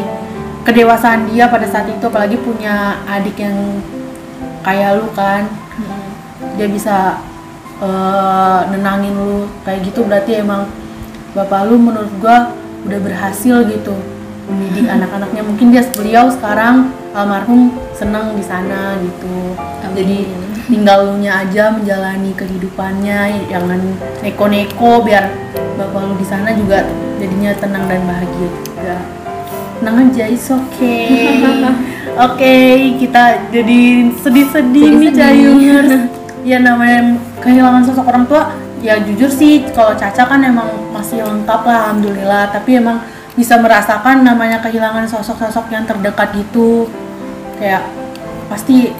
kedewasaan 0.64 1.28
dia 1.28 1.48
pada 1.52 1.68
saat 1.68 1.88
itu. 1.92 2.04
Apalagi 2.08 2.40
punya 2.40 3.04
adik 3.04 3.36
yang 3.36 3.84
kayak 4.64 4.96
lu 4.96 5.06
kan. 5.12 5.44
Mm-mm. 5.78 6.06
dia 6.58 6.66
bisa 6.66 7.22
eh, 7.82 8.60
nenangin 8.72 9.12
lu 9.12 9.44
kayak 9.62 9.84
gitu. 9.84 10.08
Berarti 10.08 10.40
emang 10.40 10.64
bapak 11.36 11.68
lu 11.68 11.76
menurut 11.76 12.10
gua 12.18 12.56
udah 12.88 12.98
berhasil 13.04 13.68
gitu 13.68 13.94
mendidik 14.48 14.88
anak-anaknya. 14.88 15.42
Mungkin 15.44 15.66
dia 15.70 15.84
beliau 15.94 16.32
sekarang 16.32 16.90
almarhum 17.12 17.72
senang 17.92 18.34
di 18.34 18.44
sana 18.44 18.96
gitu. 19.00 19.54
Amin. 19.84 19.94
jadi 19.96 20.18
tinggal 20.68 20.98
lu 21.08 21.14
nya 21.24 21.48
aja 21.48 21.72
menjalani 21.72 22.36
kehidupannya 22.36 23.48
jangan 23.48 23.80
neko-neko 24.20 25.00
biar 25.00 25.32
bapak 25.80 26.02
lu 26.04 26.14
di 26.20 26.26
sana 26.28 26.52
juga 26.52 26.84
jadinya 27.16 27.50
tenang 27.56 27.84
dan 27.88 28.02
bahagia 28.04 28.48
juga. 28.52 28.96
Tenang 29.78 29.96
aja 30.10 30.24
is 30.28 30.48
okay. 30.50 31.40
Oke 32.26 32.54
kita 32.98 33.50
jadi 33.54 34.10
sedih-sedih 34.20 34.88
nih. 34.98 35.10
Cayungers 35.14 35.90
ya 36.46 36.58
namanya 36.62 37.18
kehilangan 37.42 37.82
sosok 37.84 38.06
orang 38.08 38.24
tua 38.26 38.54
ya 38.78 38.94
jujur 39.02 39.26
sih 39.26 39.66
kalau 39.74 39.94
Caca 39.98 40.22
kan 40.22 40.40
emang 40.42 40.70
masih 40.94 41.22
lengkap 41.24 41.60
lah 41.64 41.76
alhamdulillah. 41.88 42.50
Tapi 42.52 42.78
emang 42.78 43.02
bisa 43.38 43.54
merasakan 43.62 44.26
namanya 44.26 44.58
kehilangan 44.58 45.06
sosok-sosok 45.06 45.70
yang 45.70 45.86
terdekat 45.86 46.34
gitu. 46.34 46.90
Kayak 47.62 47.86
pasti 48.50 48.90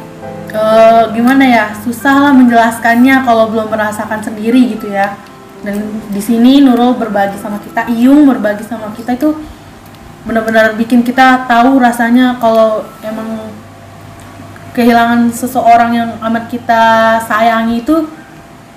eh, 0.55 1.05
gimana 1.11 1.43
ya 1.43 1.65
susah 1.83 2.31
lah 2.31 2.33
menjelaskannya 2.39 3.27
kalau 3.27 3.51
belum 3.51 3.67
merasakan 3.67 4.23
sendiri 4.23 4.79
gitu 4.79 4.95
ya. 4.95 5.19
Dan 5.67 5.91
di 6.15 6.23
sini 6.23 6.63
Nurul 6.63 6.95
berbagi 6.95 7.35
sama 7.43 7.59
kita 7.59 7.91
Iyung 7.91 8.31
berbagi 8.31 8.63
sama 8.63 8.95
kita 8.95 9.19
itu 9.19 9.35
benar-benar 10.23 10.79
bikin 10.79 11.03
kita 11.03 11.51
tahu 11.51 11.83
rasanya 11.83 12.39
kalau 12.39 12.87
emang 13.03 13.51
kehilangan 14.77 15.35
seseorang 15.35 15.91
yang 15.91 16.11
amat 16.23 16.47
kita 16.47 16.83
sayangi 17.27 17.83
itu 17.83 18.07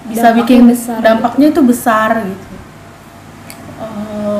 bisa 0.09 0.33
Dampaknya 0.33 0.41
bikin 0.41 0.61
besar 0.65 0.97
dampaknya 1.05 1.47
itu 1.53 1.61
besar 1.61 2.09
gitu. 2.25 2.50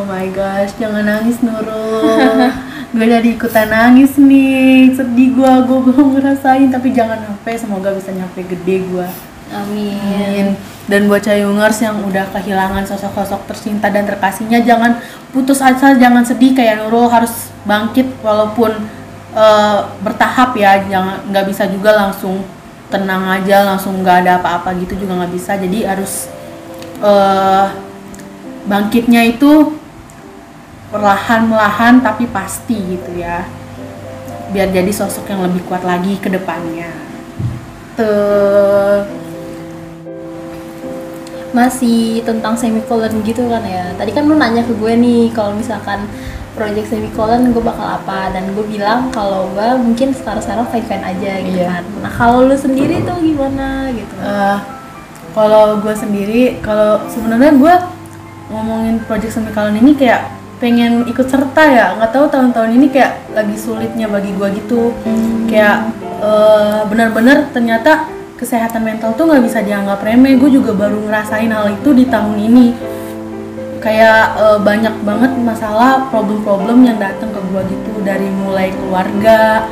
Oh 0.01 0.09
my 0.09 0.33
gosh, 0.33 0.73
jangan 0.81 1.05
nangis 1.05 1.45
Nurul. 1.45 2.49
gue 2.97 3.05
jadi 3.05 3.37
ikutan 3.37 3.69
nangis 3.69 4.17
nih, 4.17 4.97
sedih 4.97 5.37
gue, 5.37 5.53
gue 5.69 5.79
belum 5.93 6.17
ngerasain 6.17 6.73
tapi 6.73 6.89
jangan 6.89 7.21
sampai 7.21 7.53
semoga 7.53 7.93
bisa 7.93 8.09
nyampe 8.09 8.41
gede 8.41 8.81
gue. 8.81 9.05
amin 9.53 10.01
Amin. 10.01 10.47
Dan 10.89 11.05
buat 11.05 11.21
Cayungers 11.21 11.85
yang 11.85 12.01
udah 12.01 12.33
kehilangan 12.33 12.81
sosok-sosok 12.89 13.45
tercinta 13.45 13.93
dan 13.93 14.09
terkasihnya 14.09 14.65
jangan 14.65 14.97
putus 15.29 15.61
asa, 15.61 15.93
jangan 15.93 16.25
sedih 16.25 16.57
kayak 16.57 16.81
Nurul 16.81 17.05
harus 17.05 17.53
bangkit 17.69 18.09
walaupun 18.25 18.73
eh, 19.37 19.79
bertahap 20.01 20.57
ya, 20.57 20.81
jangan 20.89 21.29
nggak 21.29 21.45
bisa 21.45 21.69
juga 21.69 21.93
langsung 21.93 22.41
tenang 22.89 23.37
aja, 23.37 23.69
langsung 23.69 24.01
nggak 24.01 24.25
ada 24.25 24.41
apa-apa 24.41 24.73
gitu 24.81 25.05
juga 25.05 25.21
nggak 25.21 25.33
bisa. 25.37 25.61
Jadi 25.61 25.85
harus 25.85 26.25
eh 27.05 27.69
bangkitnya 28.65 29.29
itu 29.29 29.80
perlahan-lahan 30.91 31.99
tapi 31.99 32.27
pasti 32.27 32.75
gitu 32.91 33.15
ya. 33.15 33.47
Biar 34.51 34.67
jadi 34.69 34.91
sosok 34.91 35.25
yang 35.25 35.41
lebih 35.41 35.63
kuat 35.65 35.81
lagi 35.81 36.15
ke 36.17 36.27
depannya. 36.27 36.91
Tuh. 37.95 39.03
masih 41.51 42.23
tentang 42.23 42.55
semicolon 42.55 43.11
gitu 43.27 43.43
kan 43.51 43.59
ya 43.67 43.91
tadi 43.99 44.15
kan 44.15 44.23
lu 44.23 44.39
nanya 44.39 44.63
ke 44.63 44.71
gue 44.71 44.95
nih 44.95 45.35
kalau 45.35 45.51
misalkan 45.51 46.07
project 46.55 46.87
semicolon 46.87 47.51
gue 47.51 47.59
bakal 47.59 47.83
apa 47.91 48.31
dan 48.31 48.55
gue 48.55 48.63
bilang 48.63 49.11
kalau 49.11 49.51
gue 49.51 49.67
mungkin 49.75 50.15
sekarang-sekarang 50.15 50.63
fine 50.71 50.87
fine 50.87 51.03
aja 51.03 51.31
gitu 51.43 51.59
Iya. 51.59 51.67
kan 51.67 51.83
nah 51.99 52.07
kalau 52.07 52.47
lu 52.47 52.55
sendiri 52.55 53.03
tuh 53.03 53.19
gimana 53.19 53.91
gitu 53.91 54.15
Eh, 54.15 54.57
kalau 55.35 55.75
gue 55.83 55.91
sendiri 55.91 56.41
kalau 56.63 57.03
sebenarnya 57.11 57.51
gue 57.51 57.73
ngomongin 58.47 58.95
project 59.03 59.35
semicolon 59.35 59.75
ini 59.75 59.91
kayak 59.91 60.31
pengen 60.61 61.09
ikut 61.09 61.25
serta 61.25 61.63
ya. 61.65 61.85
Nggak 61.97 62.11
tahu 62.13 62.25
tahun-tahun 62.29 62.71
ini 62.77 62.87
kayak 62.93 63.33
lagi 63.33 63.57
sulitnya 63.57 64.05
bagi 64.05 64.31
gue 64.37 64.47
gitu. 64.61 64.93
Kayak 65.49 65.89
eh, 66.21 66.81
benar-benar 66.85 67.49
ternyata 67.49 68.05
kesehatan 68.37 68.85
mental 68.85 69.17
tuh 69.17 69.25
nggak 69.25 69.43
bisa 69.43 69.65
dianggap 69.65 70.05
remeh. 70.05 70.37
Gue 70.37 70.53
juga 70.53 70.77
baru 70.77 71.01
ngerasain 71.09 71.49
hal 71.49 71.73
itu 71.73 71.89
di 71.97 72.05
tahun 72.05 72.37
ini. 72.37 72.67
Kayak 73.81 74.21
eh, 74.37 74.59
banyak 74.61 74.95
banget 75.01 75.31
masalah 75.41 76.05
problem-problem 76.13 76.85
yang 76.85 77.01
datang 77.01 77.33
ke 77.33 77.41
gue 77.41 77.61
gitu. 77.73 77.91
Dari 78.05 78.29
mulai 78.29 78.69
keluarga 78.69 79.65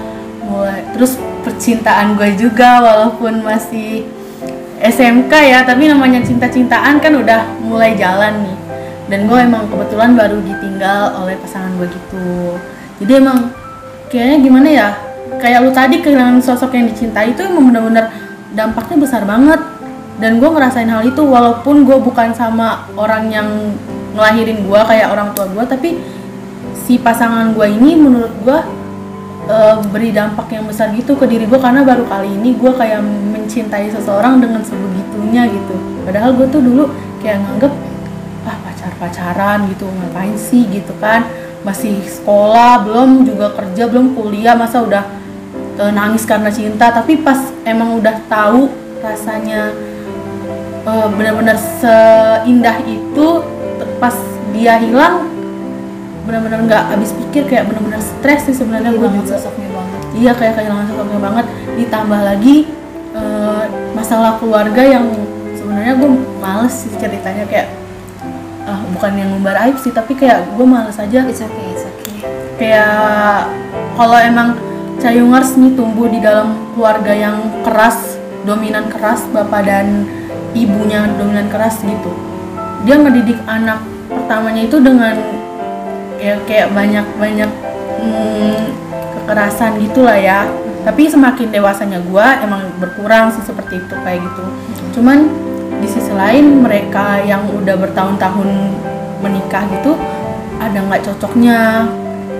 mulai 0.50 0.81
terus 0.98 1.13
percintaan 1.46 2.17
gue 2.17 2.34
juga 2.34 2.81
walaupun 2.81 3.46
masih 3.46 4.10
SMK 4.81 5.34
ya. 5.53 5.62
Tapi 5.62 5.86
namanya 5.86 6.25
cinta-cintaan 6.25 6.98
kan 6.98 7.13
udah 7.13 7.46
mulai 7.62 7.93
jalan 7.93 8.41
nih 8.41 8.59
dan 9.10 9.25
gue 9.25 9.38
emang 9.42 9.66
kebetulan 9.68 10.13
baru 10.13 10.38
ditinggal 10.46 11.25
oleh 11.25 11.36
pasangan 11.42 11.74
gue 11.82 11.88
gitu. 11.89 12.56
Jadi 13.01 13.12
emang 13.18 13.50
kayaknya 14.13 14.38
gimana 14.39 14.68
ya 14.70 14.88
kayak 15.42 15.66
lu 15.66 15.72
tadi 15.74 15.98
kehilangan 16.00 16.38
sosok 16.46 16.78
yang 16.78 16.86
dicintai 16.86 17.34
itu 17.34 17.42
emang 17.42 17.74
bener-bener 17.74 18.13
dampaknya 18.54 18.98
besar 19.01 19.25
banget. 19.25 19.60
Dan 20.20 20.38
gue 20.38 20.50
ngerasain 20.51 20.88
hal 20.92 21.01
itu 21.08 21.24
walaupun 21.24 21.88
gue 21.88 21.98
bukan 21.98 22.36
sama 22.36 22.86
orang 23.00 23.32
yang 23.34 23.50
ngelahirin 24.13 24.68
gue 24.68 24.82
kayak 24.84 25.16
orang 25.16 25.32
tua 25.32 25.48
gue 25.48 25.63
tapi 25.63 25.89
si 26.75 27.00
pasangan 27.00 27.56
gue 27.56 27.68
ini 27.72 27.96
menurut 27.96 28.34
gue 28.44 28.60
eh, 29.48 29.78
beri 29.89 30.12
dampak 30.12 30.51
yang 30.51 30.68
besar 30.68 30.92
gitu 30.92 31.16
ke 31.16 31.24
diri 31.24 31.48
gue 31.48 31.56
karena 31.56 31.88
baru 31.88 32.04
kali 32.04 32.36
ini 32.36 32.51
gue 32.60 32.72
kayak 32.75 33.00
mencintai 33.32 33.88
seseorang 33.96 34.44
dengan 34.44 34.60
sebegitunya 34.60 35.48
gitu. 35.50 35.75
Padahal 36.04 36.36
gue 36.36 36.48
tuh 36.51 36.62
dulu 36.62 36.92
kayak 37.24 37.39
nganggep 37.48 37.88
ah 38.48 38.58
pacar 38.63 38.91
pacaran 39.00 39.67
gitu 39.72 39.88
ngapain 39.88 40.36
sih? 40.39 40.67
gitu 40.69 40.93
kan. 41.01 41.27
Masih 41.63 42.00
sekolah 42.08 42.88
belum 42.88 43.27
juga 43.27 43.51
kerja 43.51 43.91
belum 43.91 44.15
kuliah 44.15 44.55
masa 44.55 44.84
udah 44.84 45.03
eh, 45.79 45.91
nangis 45.91 46.24
karena 46.24 46.48
cinta. 46.51 46.91
Tapi 46.91 47.19
pas 47.19 47.39
emang 47.67 48.00
udah 48.00 48.15
tahu 48.31 48.72
rasanya 49.03 49.72
eh, 50.88 51.08
benar-benar 51.15 51.58
seindah 51.60 52.77
itu 52.88 53.27
pas 54.00 54.15
dia 54.55 54.79
hilang 54.79 55.27
benar-benar 56.29 56.62
nggak 56.62 56.84
habis 56.93 57.10
pikir 57.10 57.50
kayak 57.50 57.65
benar-benar 57.65 58.00
stres 58.00 58.46
sih 58.46 58.55
sebenarnya. 58.55 58.93
Gue 58.93 59.10
juga 59.10 59.36
sosoknya 59.36 59.69
banget. 59.74 60.01
Iya 60.13 60.31
kayak 60.38 60.53
kehilangan 60.62 60.86
sosoknya 60.93 61.19
banget. 61.19 61.46
Ditambah 61.74 62.22
lagi 62.22 62.55
eh, 63.17 63.63
masalah 63.98 64.38
keluarga 64.38 64.84
yang 64.86 65.10
sebenarnya 65.58 65.93
gue 65.98 66.10
males 66.38 66.74
sih 66.74 66.91
ceritanya. 67.01 67.50
Kayak 67.50 67.79
ah, 68.70 68.80
bukan 68.94 69.12
yang 69.18 69.30
membar 69.34 69.58
aib 69.66 69.82
sih 69.82 69.90
tapi 69.90 70.14
kayak 70.14 70.46
gue 70.54 70.66
males 70.70 71.02
aja. 71.02 71.26
It's 71.26 71.42
okay 71.42 71.66
it's 71.74 71.86
okay. 71.90 72.22
Kayak 72.62 73.50
kalau 73.98 74.22
emang 74.22 74.70
Cayungers 75.00 75.56
nih 75.56 75.80
tumbuh 75.80 76.12
di 76.12 76.20
dalam 76.20 76.76
keluarga 76.76 77.16
yang 77.16 77.64
keras 77.64 78.20
dominan 78.44 78.92
keras 78.92 79.24
bapak 79.32 79.64
dan 79.64 80.04
ibunya 80.52 81.08
dominan 81.16 81.48
keras 81.48 81.80
gitu. 81.80 82.12
Dia 82.84 83.00
ngedidik 83.00 83.40
anak 83.48 83.80
pertamanya 84.12 84.68
itu 84.68 84.76
dengan 84.84 85.16
ya 86.20 86.36
kayak 86.44 86.76
banyak 86.76 87.06
banyak 87.16 87.52
hmm, 88.04 88.64
kekerasan 89.16 89.80
gitulah 89.88 90.20
ya. 90.20 90.44
Tapi 90.84 91.08
semakin 91.08 91.48
dewasanya 91.48 92.04
gua 92.04 92.44
emang 92.44 92.68
berkurang 92.84 93.32
sih 93.32 93.44
seperti 93.48 93.80
itu 93.80 93.96
kayak 94.04 94.20
gitu. 94.20 94.44
Cuman 95.00 95.32
di 95.80 95.88
sisi 95.88 96.12
lain 96.12 96.64
mereka 96.64 97.24
yang 97.24 97.48
udah 97.56 97.76
bertahun-tahun 97.80 98.50
menikah 99.24 99.64
gitu 99.80 99.96
ada 100.60 100.78
nggak 100.80 101.04
cocoknya? 101.08 101.88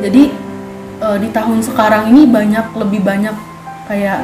Jadi 0.04 0.24
eh, 1.00 1.18
di 1.20 1.30
tahun 1.32 1.60
sekarang 1.64 2.12
ini 2.12 2.28
banyak 2.28 2.76
lebih 2.76 3.02
banyak 3.04 3.36
kayak 3.88 4.22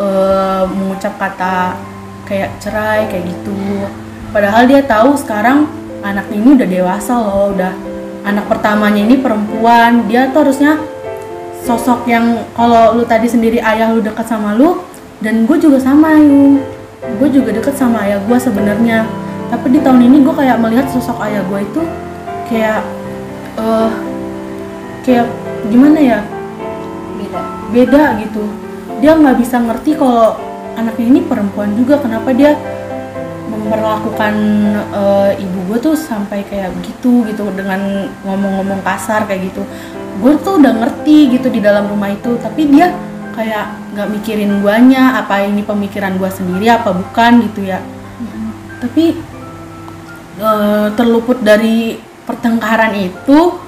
eh, 0.00 0.64
mengucap 0.68 1.14
kata 1.20 1.76
kayak 2.24 2.56
cerai 2.60 3.06
kayak 3.08 3.28
gitu. 3.28 3.86
Padahal 4.32 4.66
dia 4.66 4.82
tahu 4.82 5.14
sekarang 5.14 5.68
anaknya 6.02 6.36
ini 6.40 6.48
udah 6.58 6.68
dewasa 6.68 7.12
loh 7.16 7.54
udah 7.54 7.72
anak 8.24 8.44
pertamanya 8.48 9.04
ini 9.04 9.20
perempuan. 9.20 10.08
Dia 10.08 10.32
tuh 10.32 10.48
harusnya 10.48 10.80
sosok 11.64 12.04
yang 12.08 12.44
kalau 12.52 12.96
lu 12.96 13.04
tadi 13.08 13.24
sendiri 13.24 13.56
ayah 13.60 13.92
lu 13.92 14.04
dekat 14.04 14.28
sama 14.28 14.52
lu 14.52 14.84
dan 15.24 15.48
gue 15.48 15.56
juga 15.56 15.80
sama 15.80 16.12
Yung 16.20 16.60
gue 17.04 17.28
juga 17.30 17.50
deket 17.54 17.74
sama 17.76 18.04
ayah 18.08 18.20
gue 18.22 18.38
sebenarnya. 18.38 19.06
Tapi 19.52 19.66
di 19.70 19.80
tahun 19.84 20.02
ini 20.08 20.24
gue 20.24 20.34
kayak 20.34 20.58
melihat 20.58 20.86
sosok 20.90 21.20
ayah 21.24 21.42
gue 21.46 21.60
itu 21.62 21.82
kayak 22.50 22.80
eh 23.60 23.92
kayak 25.04 25.26
gimana 25.68 25.98
ya? 26.00 26.20
Beda. 27.20 27.40
Beda 27.70 28.02
gitu. 28.24 28.44
Dia 28.98 29.12
nggak 29.14 29.36
bisa 29.38 29.60
ngerti 29.60 29.94
kalau 30.00 30.34
anaknya 30.74 31.06
ini 31.06 31.20
perempuan 31.22 31.76
juga. 31.76 32.00
Kenapa 32.00 32.32
dia 32.32 32.56
memperlakukan 33.52 34.34
eh, 34.90 35.30
ibu 35.44 35.58
gue 35.70 35.78
tuh 35.78 35.94
sampai 35.94 36.42
kayak 36.48 36.72
begitu 36.80 37.24
gitu 37.28 37.46
dengan 37.54 38.10
ngomong-ngomong 38.26 38.80
kasar 38.82 39.28
kayak 39.28 39.52
gitu. 39.52 39.62
Gue 40.18 40.34
tuh 40.40 40.58
udah 40.58 40.72
ngerti 40.82 41.36
gitu 41.36 41.52
di 41.52 41.60
dalam 41.62 41.86
rumah 41.86 42.10
itu. 42.10 42.34
Tapi 42.40 42.66
dia 42.72 42.90
kayak 43.34 43.66
nggak 43.92 44.08
mikirin 44.14 44.62
guanya 44.62 45.20
apa 45.20 45.42
ini 45.44 45.66
pemikiran 45.66 46.16
gua 46.16 46.30
sendiri 46.30 46.70
apa 46.70 46.94
bukan 46.94 47.50
gitu 47.50 47.66
ya. 47.66 47.82
Tapi 48.80 49.18
eh, 50.38 50.86
terluput 50.94 51.42
dari 51.42 51.98
pertengkaran 52.24 52.96
itu 52.96 53.60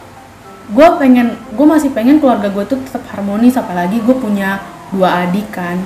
gue 0.67 0.89
pengen 0.99 1.39
gue 1.55 1.67
masih 1.67 1.95
pengen 1.95 2.19
keluarga 2.19 2.51
gue 2.51 2.65
tuh 2.67 2.79
tetap 2.83 3.07
harmonis 3.15 3.55
apalagi 3.55 4.03
gue 4.03 4.17
punya 4.19 4.59
dua 4.91 5.27
adik 5.27 5.47
kan. 5.55 5.79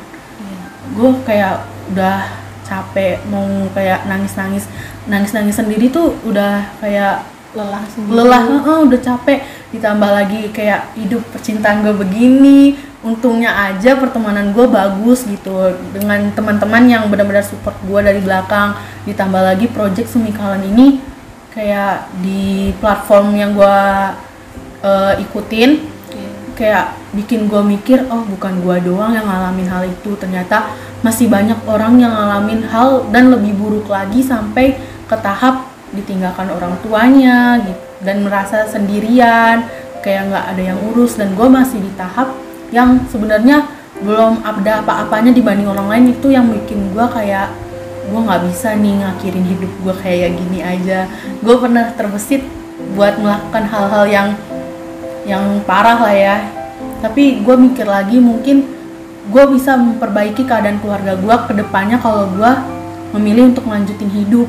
Gue 0.96 1.10
kayak 1.28 1.68
udah 1.92 2.40
capek 2.64 3.18
mau 3.28 3.44
kayak 3.74 4.06
nangis 4.06 4.32
nangis 4.38 4.64
nangis 5.10 5.34
nangis 5.34 5.58
sendiri 5.58 5.90
tuh 5.90 6.14
udah 6.22 6.70
kayak 6.78 7.26
lelah 7.50 7.82
sendiri. 7.90 8.14
lelah 8.14 8.42
heeh, 8.46 8.78
udah 8.86 9.00
capek. 9.02 9.38
Ditambah 9.74 10.10
lagi 10.10 10.40
kayak 10.54 10.94
hidup 10.94 11.22
percintaan 11.34 11.82
gue 11.82 11.94
begini 11.94 12.78
untungnya 13.00 13.56
aja 13.72 13.96
pertemanan 13.96 14.52
gue 14.52 14.66
bagus 14.68 15.24
gitu. 15.24 15.72
Dengan 15.96 16.28
teman-teman 16.36 16.84
yang 16.88 17.02
benar-benar 17.08 17.44
support 17.44 17.76
gue 17.84 18.00
dari 18.00 18.20
belakang 18.20 18.76
ditambah 19.08 19.40
lagi 19.40 19.66
project 19.72 20.12
semikalan 20.12 20.60
ini 20.68 21.00
kayak 21.50 22.06
di 22.22 22.70
platform 22.78 23.34
yang 23.34 23.56
gue 23.56 23.78
eh, 24.84 25.22
ikutin 25.24 26.00
kayak 26.60 26.92
bikin 27.16 27.48
gue 27.48 27.64
mikir 27.64 28.04
oh 28.12 28.20
bukan 28.28 28.60
gue 28.60 28.76
doang 28.84 29.16
yang 29.16 29.24
ngalamin 29.24 29.68
hal 29.72 29.88
itu. 29.88 30.12
Ternyata 30.20 30.76
masih 31.00 31.32
banyak 31.32 31.56
orang 31.64 31.96
yang 31.96 32.12
ngalamin 32.12 32.68
hal 32.68 33.08
dan 33.08 33.32
lebih 33.32 33.56
buruk 33.56 33.88
lagi 33.88 34.20
sampai 34.20 34.76
ke 35.08 35.16
tahap 35.24 35.72
ditinggalkan 35.96 36.52
orang 36.52 36.76
tuanya 36.84 37.64
gitu. 37.64 37.80
Dan 38.04 38.28
merasa 38.28 38.68
sendirian 38.68 39.64
kayak 40.04 40.28
nggak 40.28 40.44
ada 40.52 40.62
yang 40.76 40.78
urus. 40.92 41.16
Dan 41.16 41.32
gue 41.32 41.48
masih 41.48 41.80
di 41.80 41.88
tahap 41.96 42.49
yang 42.70 43.02
sebenarnya 43.10 43.66
belum 44.00 44.40
ada 44.40 44.80
apa-apanya 44.80 45.34
dibanding 45.34 45.68
orang 45.68 45.88
lain 45.90 46.04
itu 46.16 46.32
yang 46.32 46.48
bikin 46.48 46.94
gue 46.94 47.06
kayak 47.12 47.52
gue 48.10 48.20
nggak 48.26 48.42
bisa 48.50 48.74
nih 48.74 48.94
ngakhirin 49.04 49.46
hidup 49.46 49.72
gue 49.84 49.94
kayak 50.02 50.30
gini 50.34 50.58
aja. 50.64 51.06
Gue 51.44 51.56
pernah 51.60 51.92
terbesit 51.94 52.42
buat 52.96 53.20
melakukan 53.20 53.64
hal-hal 53.68 54.04
yang 54.08 54.28
yang 55.28 55.44
parah 55.68 56.00
lah 56.00 56.14
ya. 56.14 56.36
Tapi 57.04 57.44
gue 57.44 57.56
mikir 57.56 57.86
lagi 57.86 58.18
mungkin 58.18 58.66
gue 59.30 59.44
bisa 59.52 59.78
memperbaiki 59.78 60.42
keadaan 60.48 60.80
keluarga 60.82 61.14
gue 61.14 61.36
ke 61.46 61.52
depannya 61.54 62.00
kalau 62.00 62.26
gue 62.34 62.52
memilih 63.14 63.52
untuk 63.54 63.68
melanjutin 63.68 64.10
hidup. 64.10 64.48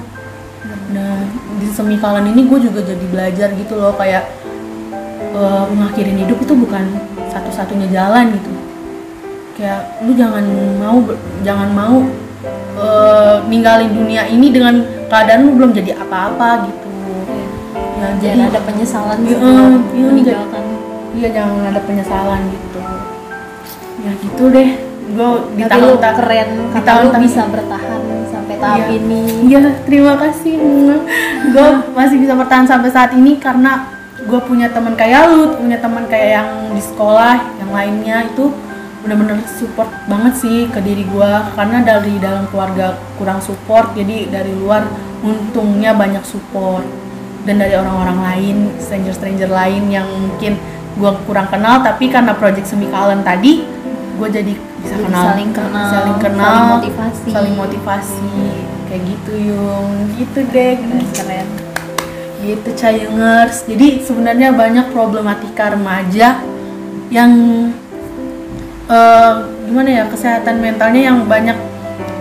Nah 0.95 1.27
di 1.59 1.67
semikalan 1.69 2.31
ini 2.31 2.47
gue 2.47 2.59
juga 2.71 2.81
jadi 2.81 3.05
belajar 3.11 3.49
gitu 3.53 3.77
loh 3.77 3.93
kayak 3.99 4.25
eh, 5.35 5.63
mengakhirin 5.75 6.17
hidup 6.23 6.39
itu 6.41 6.53
bukan 6.55 7.10
satu-satunya 7.31 7.87
jalan 7.89 8.35
gitu. 8.35 8.51
Kayak 9.55 10.03
lu 10.03 10.11
jangan 10.13 10.43
mau 10.77 10.97
jangan 11.41 11.69
mau 11.71 11.97
eh, 12.75 13.35
ninggalin 13.47 13.91
dunia 13.91 14.27
ini 14.27 14.51
dengan 14.51 14.79
keadaan 15.07 15.47
lu 15.47 15.51
belum 15.55 15.71
jadi 15.71 15.95
apa-apa 15.97 16.67
gitu. 16.67 16.89
Ya 18.01 18.07
jadi 18.17 18.33
jangan 18.33 18.49
ada 18.49 18.61
penyesalan 18.65 19.17
Iya, 19.21 19.29
sebelum 19.37 19.71
iya, 19.93 20.05
meninggalkan. 20.09 20.63
iya 21.13 21.27
jangan 21.31 21.61
ada 21.69 21.81
penyesalan 21.85 22.41
gitu. 22.49 22.79
Ya 24.01 24.11
gitu 24.17 24.43
deh. 24.49 24.69
Gue 25.11 25.31
di 25.59 25.63
tahun 25.67 25.99
keren 25.99 26.49
di 26.71 26.91
lu 27.03 27.09
bisa 27.19 27.41
bertahan 27.51 28.01
sampai 28.31 28.55
tahap 28.57 28.79
Iya. 28.79 28.95
ini. 28.95 29.21
Iya, 29.45 29.59
terima 29.85 30.13
kasih. 30.17 30.55
gue 31.51 31.67
masih 31.93 32.17
bisa 32.17 32.33
bertahan 32.33 32.65
sampai 32.65 32.89
saat 32.89 33.11
ini 33.13 33.35
karena 33.37 34.00
gue 34.21 34.39
punya 34.45 34.69
teman 34.69 34.93
kayak 34.93 35.33
lu, 35.33 35.57
punya 35.57 35.77
teman 35.81 36.05
kayak 36.05 36.29
yang 36.41 36.49
di 36.77 36.81
sekolah, 36.83 37.57
yang 37.57 37.71
lainnya 37.73 38.29
itu 38.29 38.53
bener-bener 39.01 39.41
support 39.57 39.89
banget 40.05 40.37
sih 40.37 40.69
ke 40.69 40.77
diri 40.77 41.01
gue 41.09 41.31
karena 41.57 41.81
dari 41.81 42.21
dalam 42.21 42.45
keluarga 42.53 43.01
kurang 43.17 43.41
support 43.41 43.97
jadi 43.97 44.29
dari 44.29 44.53
luar 44.53 44.85
untungnya 45.25 45.97
banyak 45.97 46.21
support. 46.21 46.85
Dan 47.41 47.57
dari 47.57 47.73
orang-orang 47.73 48.21
lain 48.21 48.57
stranger-stranger 48.77 49.49
lain 49.49 49.89
yang 49.89 50.05
mungkin 50.05 50.61
gue 50.93 51.11
kurang 51.25 51.49
kenal 51.49 51.81
tapi 51.81 52.13
karena 52.13 52.37
project 52.37 52.69
semikalan 52.69 53.25
tadi 53.25 53.65
gue 54.21 54.27
jadi 54.29 54.53
bisa 54.53 54.93
Jadi 54.93 55.05
kenal. 55.09 55.25
saling 55.33 55.49
kenal, 55.49 55.89
saling 55.89 56.17
kenal 56.21 56.45
saling 56.45 56.69
motivasi. 56.77 57.29
saling 57.33 57.55
motivasi. 57.57 58.33
Kayak 58.85 59.01
gitu 59.09 59.33
yung. 59.55 59.89
Gitu 60.13 60.39
deh 60.53 60.77
keren 61.17 61.70
gitu 62.41 62.69
Cayungers 62.73 63.69
jadi 63.69 64.01
sebenarnya 64.01 64.49
banyak 64.51 64.89
problematika 64.91 65.71
remaja 65.71 66.41
yang 67.11 67.31
eh, 68.89 69.33
gimana 69.67 69.89
ya 69.89 70.03
kesehatan 70.11 70.59
mentalnya 70.59 71.11
yang 71.13 71.23
banyak 71.27 71.57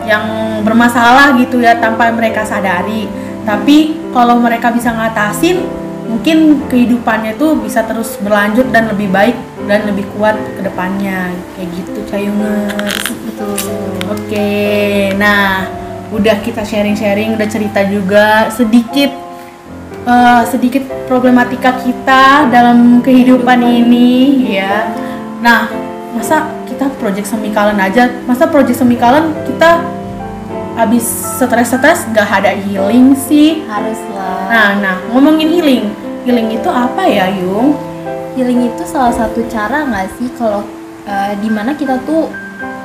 yang 0.05 0.25
bermasalah 0.67 1.39
gitu 1.39 1.63
ya 1.63 1.79
tanpa 1.79 2.11
mereka 2.11 2.43
sadari. 2.43 3.07
Tapi 3.47 4.11
kalau 4.11 4.43
mereka 4.43 4.75
bisa 4.75 4.91
ngatasin 4.91 5.65
mungkin 6.11 6.67
kehidupannya 6.67 7.39
itu 7.39 7.55
bisa 7.63 7.87
terus 7.87 8.19
berlanjut 8.19 8.75
dan 8.75 8.91
lebih 8.91 9.07
baik 9.15 9.39
dan 9.71 9.87
lebih 9.87 10.07
kuat 10.19 10.35
ke 10.35 10.61
depannya. 10.67 11.31
Kayak 11.55 11.69
gitu 11.79 12.01
Cayungers 12.11 13.07
betul. 13.31 13.55
Oke, 14.11 15.15
nah 15.15 15.71
udah 16.11 16.43
kita 16.43 16.67
sharing-sharing, 16.67 17.39
udah 17.39 17.47
cerita 17.47 17.87
juga 17.87 18.51
sedikit 18.51 19.15
eh, 20.07 20.43
sedikit 20.49 20.85
problematika 21.09 21.77
kita 21.81 22.49
dalam 22.49 23.01
kehidupan 23.05 23.61
ini, 23.61 24.49
ya. 24.57 24.89
Nah, 25.41 25.69
masa 26.15 26.49
kita 26.69 26.89
project 27.01 27.29
semikalan 27.29 27.77
aja, 27.81 28.09
masa 28.25 28.47
project 28.47 28.81
semikalan 28.81 29.35
kita 29.45 29.83
habis 30.79 31.05
stres-stres 31.37 32.09
gak 32.15 32.31
ada 32.31 32.57
healing 32.57 33.13
sih? 33.13 33.67
haruslah 33.69 34.49
Nah, 34.49 34.69
nah 34.81 34.97
ngomongin 35.13 35.51
healing, 35.51 35.85
healing 36.25 36.49
itu 36.57 36.69
apa 36.71 37.05
ya, 37.05 37.29
Yung? 37.43 37.91
healing 38.35 38.71
itu 38.71 38.83
salah 38.87 39.13
satu 39.13 39.43
cara 39.51 39.85
nggak 39.85 40.09
sih 40.17 40.29
kalau 40.39 40.63
uh, 41.07 41.33
di 41.39 41.51
mana 41.51 41.75
kita 41.75 41.99
tuh 42.07 42.31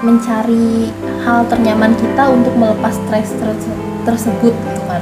mencari 0.01 0.91
hal 1.23 1.45
ternyaman 1.47 1.93
kita 1.95 2.27
untuk 2.29 2.53
melepas 2.57 2.93
stres 3.07 3.31
terse- 3.39 3.79
tersebut 4.05 4.53
gitu 4.53 4.81
kan 4.85 5.01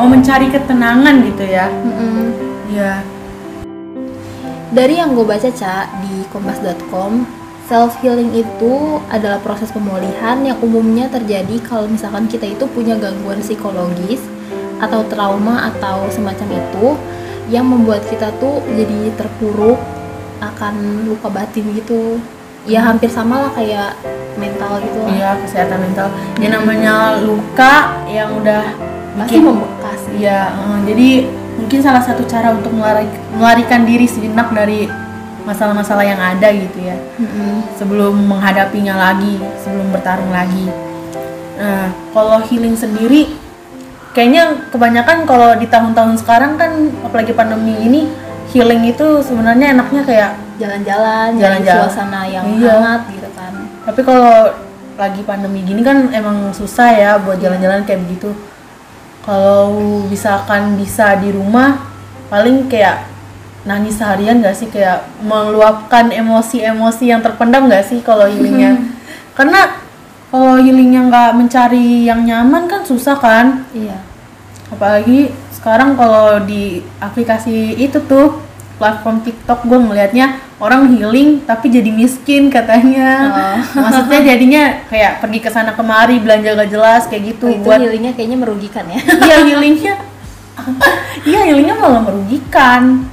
mau 0.00 0.08
mencari 0.08 0.48
ketenangan 0.48 1.14
gitu 1.28 1.44
ya 1.44 1.68
Mm-mm. 1.68 2.32
iya 2.72 3.04
Dari 4.70 5.02
yang 5.02 5.18
gue 5.18 5.26
baca 5.26 5.50
Ca 5.50 5.90
di 5.98 6.22
kompas.com, 6.30 7.26
self 7.66 7.98
healing 8.00 8.30
itu 8.32 9.02
adalah 9.10 9.42
proses 9.42 9.74
pemulihan 9.74 10.38
yang 10.46 10.56
umumnya 10.62 11.10
terjadi 11.10 11.58
kalau 11.66 11.90
misalkan 11.90 12.30
kita 12.30 12.46
itu 12.46 12.70
punya 12.70 12.94
gangguan 12.94 13.42
psikologis 13.42 14.22
atau 14.78 15.02
trauma 15.10 15.74
atau 15.74 16.06
semacam 16.14 16.54
itu 16.54 16.94
yang 17.50 17.66
membuat 17.66 18.06
kita 18.06 18.30
tuh 18.38 18.62
jadi 18.78 19.10
terpuruk 19.18 19.76
akan 20.38 21.04
luka 21.10 21.26
batin 21.28 21.66
gitu. 21.74 22.22
Ya 22.62 22.86
hampir 22.86 23.10
sama 23.10 23.42
lah 23.42 23.52
kayak 23.58 23.98
mental 24.38 24.78
gitu 24.86 24.98
lah. 25.02 25.10
iya 25.10 25.30
kesehatan 25.42 25.78
mental 25.82 26.08
ya 26.38 26.48
namanya 26.48 27.18
luka 27.20 28.06
yang 28.06 28.38
udah 28.38 28.62
Pasti 29.18 29.36
bikin 29.36 29.42
membekas. 29.42 29.79
Iya, 30.12 30.40
eh, 30.50 30.78
jadi 30.86 31.08
mungkin 31.56 31.78
salah 31.80 32.00
satu 32.00 32.22
cara 32.24 32.50
untuk 32.50 32.72
melari- 32.72 33.10
melarikan 33.32 33.84
diri 33.84 34.06
sejenak 34.06 34.50
dari 34.50 34.88
masalah-masalah 35.42 36.04
yang 36.04 36.20
ada 36.20 36.48
gitu 36.50 36.78
ya. 36.80 36.96
Mm-mm. 37.16 37.64
Sebelum 37.74 38.14
menghadapinya 38.16 38.94
lagi, 38.94 39.40
sebelum 39.58 39.88
bertarung 39.90 40.30
lagi. 40.30 40.68
Nah, 41.56 41.92
kalau 42.10 42.40
healing 42.40 42.72
sendiri 42.72 43.36
kayaknya 44.10 44.66
kebanyakan 44.68 45.22
kalau 45.22 45.54
di 45.54 45.68
tahun-tahun 45.68 46.18
sekarang 46.18 46.56
kan 46.56 46.72
apalagi 47.00 47.30
pandemi 47.30 47.78
ini 47.78 48.00
healing 48.50 48.82
itu 48.84 49.22
sebenarnya 49.22 49.70
enaknya 49.70 50.02
kayak 50.02 50.30
Jalan-jalan, 50.60 51.40
Jalan-jalan. 51.40 51.88
suasana 51.88 52.20
yang 52.26 52.44
Iya. 52.58 52.68
hangat 52.76 53.02
gitu 53.16 53.28
kan. 53.32 53.52
tapi 53.80 54.00
kalau 54.04 54.52
lagi 55.00 55.24
pandemi 55.24 55.64
gini 55.64 55.80
kan 55.80 56.12
emang 56.12 56.52
susah 56.52 56.92
ya 56.92 57.10
buat 57.16 57.40
jalan-jalan 57.40 57.80
kayak 57.84 58.04
begitu. 58.04 58.36
Kalau 59.20 60.04
misalkan 60.08 60.80
bisa 60.80 61.20
di 61.20 61.30
rumah, 61.30 61.76
paling 62.32 62.66
kayak 62.70 63.04
nangis 63.68 64.00
seharian 64.00 64.40
gak 64.40 64.56
sih 64.56 64.72
kayak 64.72 65.04
meluapkan 65.20 66.08
emosi-emosi 66.08 67.12
yang 67.12 67.20
terpendam 67.20 67.68
gak 67.68 67.84
sih 67.84 68.00
kalau 68.00 68.24
healingnya? 68.24 68.80
Karena 69.36 69.80
kalau 70.30 70.62
healingnya 70.62 71.10
nggak 71.10 71.30
mencari 71.34 72.06
yang 72.06 72.22
nyaman 72.22 72.70
kan 72.70 72.86
susah 72.86 73.18
kan? 73.18 73.66
Iya. 73.74 73.98
apalagi 74.70 75.34
sekarang 75.50 75.98
kalau 75.98 76.46
di 76.46 76.78
aplikasi 77.02 77.74
itu 77.74 77.98
tuh 78.06 78.38
platform 78.80 79.20
TikTok 79.20 79.60
gue 79.62 79.76
ngelihatnya 79.78 80.26
orang 80.56 80.88
healing 80.90 81.44
tapi 81.44 81.68
jadi 81.68 81.92
miskin 81.92 82.48
katanya 82.48 83.08
Oh. 83.20 83.56
maksudnya 83.84 84.20
jadinya 84.26 84.62
kayak 84.88 85.20
pergi 85.20 85.38
ke 85.38 85.48
sana 85.48 85.72
kemari 85.72 86.16
belanja 86.16 86.56
gak 86.56 86.70
jelas 86.70 87.04
kayak 87.04 87.22
gitu 87.30 87.44
Oh, 87.44 87.52
itu 87.52 87.62
buat 87.62 87.76
healingnya 87.78 88.12
kayaknya 88.12 88.38
merugikan 88.38 88.84
ya. 88.86 88.98
iya 89.22 89.36
healingnya 89.44 89.94
iya 91.22 91.40
healingnya 91.44 91.76
malah 91.76 92.02
merugikan 92.02 93.04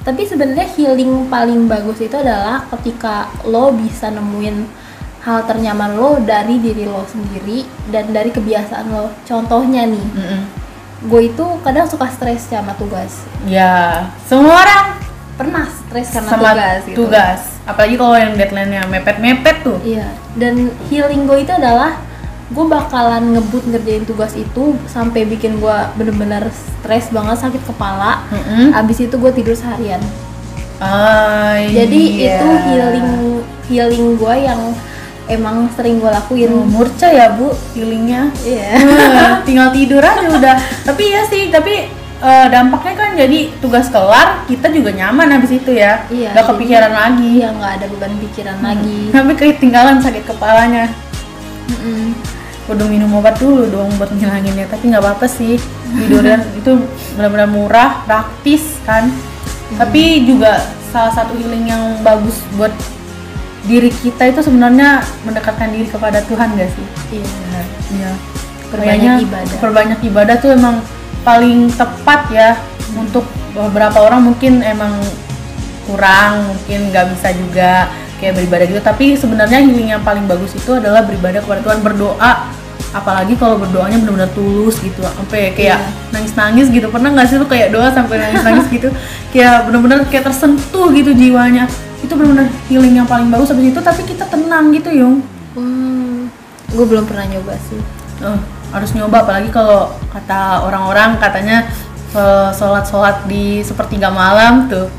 Tapi 0.00 0.20
sebenarnya 0.22 0.68
healing 0.70 1.26
paling 1.26 1.64
bagus 1.64 1.96
itu 1.98 2.12
adalah 2.12 2.68
ketika 2.70 3.24
lo 3.42 3.72
bisa 3.72 4.12
nemuin 4.12 4.68
hal 5.24 5.48
ternyaman 5.48 5.96
lo 5.96 6.20
dari 6.20 6.60
diri 6.60 6.84
lo 6.84 7.00
sendiri 7.02 7.64
dan 7.88 8.12
dari 8.12 8.28
kebiasaan 8.28 8.92
lo. 8.92 9.08
Contohnya 9.24 9.88
nih, 9.88 10.04
Mm-mm. 10.04 10.40
gue 11.08 11.20
itu 11.24 11.44
kadang 11.60 11.88
suka 11.88 12.04
stres 12.08 12.44
sama 12.44 12.76
tugas. 12.76 13.24
ya 13.44 14.04
semua 14.22 14.60
orang 14.60 14.84
Pernah 15.34 15.66
stres 15.66 16.14
karena 16.14 16.30
sama 16.30 16.50
tugas 16.54 16.80
gitu. 16.86 16.96
tugas 17.04 17.40
apalagi 17.64 17.94
kalau 17.96 18.14
yang 18.14 18.32
deadline-nya 18.36 18.82
mepet-mepet 18.86 19.56
tuh 19.64 19.78
Iya, 19.82 20.06
dan 20.38 20.68
healing 20.86 21.24
gue 21.26 21.42
itu 21.42 21.52
adalah 21.52 21.98
gue 22.52 22.66
bakalan 22.68 23.34
ngebut 23.34 23.64
ngerjain 23.66 24.04
tugas 24.04 24.36
itu 24.36 24.76
sampai 24.86 25.24
bikin 25.26 25.58
gue 25.58 25.76
bener-bener 25.96 26.44
stres 26.52 27.08
banget 27.08 27.40
sakit 27.40 27.62
kepala. 27.64 28.20
Mm-mm. 28.30 28.76
Abis 28.76 29.08
itu 29.08 29.16
gue 29.16 29.32
tidur 29.32 29.56
seharian. 29.56 29.98
Ah, 30.78 31.56
Jadi 31.56 32.20
iya. 32.20 32.38
itu 32.38 32.48
healing 32.68 33.08
healing 33.66 34.06
gue 34.20 34.34
yang 34.44 34.60
emang 35.24 35.72
sering 35.72 35.98
gue 35.98 36.10
lakuin. 36.12 36.52
Oh, 36.52 36.68
murca 36.68 37.08
ya 37.08 37.32
bu 37.32 37.48
healingnya 37.72 38.28
Iya. 38.44 38.68
Eh, 38.76 39.32
tinggal 39.48 39.72
tidur 39.72 40.04
aja 40.04 40.28
udah 40.28 40.56
tapi 40.84 41.10
ya 41.10 41.24
sih 41.24 41.48
tapi 41.48 41.88
eh, 42.16 42.46
dampaknya 42.48 42.94
kan 42.94 43.10
jadi 43.14 43.38
tugas 43.58 43.86
kelar 43.88 44.44
kita 44.44 44.68
juga 44.68 44.90
nyaman 44.90 45.28
habis 45.30 45.50
itu 45.52 45.70
ya 45.72 46.04
Iya, 46.08 46.30
jadi- 46.32 46.46
kepikiran 46.46 46.92
lagi 46.92 47.30
Iya 47.36 47.48
nggak 47.50 47.72
ada 47.74 47.86
beban 47.88 48.12
pikiran 48.20 48.56
lagi. 48.58 49.00
tapi 49.10 49.32
ketinggalan 49.34 49.98
sakit 49.98 50.24
kepalanya 50.24 50.90
Mm-mm. 51.66 52.12
udah 52.66 52.86
minum 52.86 53.12
obat 53.14 53.36
dulu 53.36 53.66
dong 53.66 53.90
buat 53.94 54.08
ngilanginnya 54.10 54.64
tapi 54.66 54.88
nggak 54.88 55.00
apa-apa 55.00 55.26
sih 55.26 55.56
tiduran 55.90 56.40
itu 56.58 56.70
benar-benar 57.14 57.46
murah 57.46 57.90
praktis 58.04 58.80
kan 58.82 59.08
tapi 59.74 60.22
juga 60.22 60.60
salah 60.88 61.10
satu 61.10 61.34
healing 61.34 61.66
yang 61.66 61.82
bagus 62.00 62.38
buat 62.54 62.70
diri 63.62 63.88
kita 63.90 64.28
itu 64.28 64.40
sebenarnya 64.40 65.00
mendekatkan 65.24 65.72
diri 65.72 65.88
kepada 65.88 66.20
Tuhan 66.22 66.52
gak 66.52 66.70
sih 66.70 66.86
Iya. 67.12 67.28
Iya. 67.90 68.10
Perbanyak 68.66 69.14
ibadah. 69.22 69.56
Perbanyak 69.58 70.00
ibadah 70.02 70.36
tuh 70.36 70.50
emang 70.52 70.82
paling 71.24 71.72
tepat 71.72 72.20
ya 72.30 72.50
untuk 72.94 73.24
beberapa 73.56 73.98
orang 74.04 74.22
mungkin 74.30 74.60
emang 74.60 74.92
kurang, 75.88 76.52
mungkin 76.52 76.92
nggak 76.92 77.16
bisa 77.16 77.28
juga 77.34 77.88
kayak 78.20 78.36
beribadah 78.40 78.64
gitu. 78.68 78.80
Tapi 78.84 79.16
sebenarnya 79.16 79.60
healing 79.64 79.96
yang 79.96 80.02
paling 80.04 80.24
bagus 80.28 80.54
itu 80.54 80.76
adalah 80.76 81.04
beribadah 81.04 81.40
kepada 81.42 81.60
Tuhan, 81.64 81.80
berdoa. 81.80 82.32
Apalagi 82.94 83.34
kalau 83.34 83.58
berdoanya 83.58 83.98
benar-benar 83.98 84.30
tulus 84.38 84.78
gitu, 84.78 85.02
sampai 85.02 85.50
kayak 85.50 85.82
Iya. 85.82 86.14
nangis-nangis 86.14 86.70
gitu. 86.70 86.86
Pernah 86.94 87.10
nggak 87.10 87.26
sih 87.26 87.36
lu 87.42 87.46
kayak 87.50 87.74
doa 87.74 87.90
sampai 87.90 88.22
nangis-nangis 88.22 88.66
gitu? 88.70 88.88
Kayak 89.34 89.66
benar-benar 89.66 89.98
kayak 90.06 90.30
tersentuh 90.30 90.94
gitu 90.94 91.10
jiwanya. 91.10 91.66
Itu 92.06 92.14
benar-benar 92.14 92.46
healing 92.70 92.94
yang 92.94 93.08
paling 93.10 93.26
bagus 93.34 93.50
habis 93.50 93.66
itu. 93.74 93.80
Tapi 93.82 94.06
kita 94.06 94.30
tenang 94.30 94.70
gitu, 94.70 94.94
Yung. 94.94 95.26
Hmm, 95.58 96.30
gue 96.70 96.86
belum 96.86 97.02
pernah 97.02 97.26
nyoba 97.26 97.58
sih. 97.66 97.82
Eh, 98.22 98.38
harus 98.74 98.90
nyoba 98.92 99.22
apalagi 99.22 99.48
kalau 99.54 99.94
kata 100.10 100.66
orang-orang 100.66 101.16
katanya 101.22 101.70
eh, 102.12 102.50
sholat-sholat 102.50 103.22
di 103.30 103.62
sepertiga 103.62 104.10
malam 104.10 104.66
tuh 104.66 104.90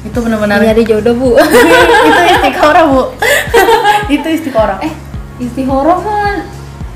itu 0.00 0.16
benar-benar 0.16 0.64
Nyari 0.64 0.82
jodoh 0.88 1.12
bu. 1.12 1.30
itu 2.08 2.22
istiqoroh 2.34 2.84
bu 2.90 3.02
itu 4.18 4.28
istiqoroh 4.32 4.78
eh 4.82 4.92
istihoroh 5.40 5.98
kan 6.04 6.36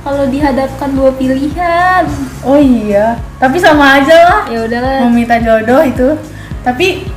kalau 0.05 0.29
dihadapkan 0.29 0.93
dua 0.93 1.17
pilihan. 1.17 2.05
oh 2.45 2.61
iya 2.61 3.17
tapi 3.41 3.57
sama 3.57 4.01
aja 4.01 4.17
lah 4.21 4.41
Ya 4.53 4.69
udahlah. 4.69 5.09
meminta 5.09 5.41
jodoh 5.41 5.81
itu 5.85 6.09
tapi 6.61 7.09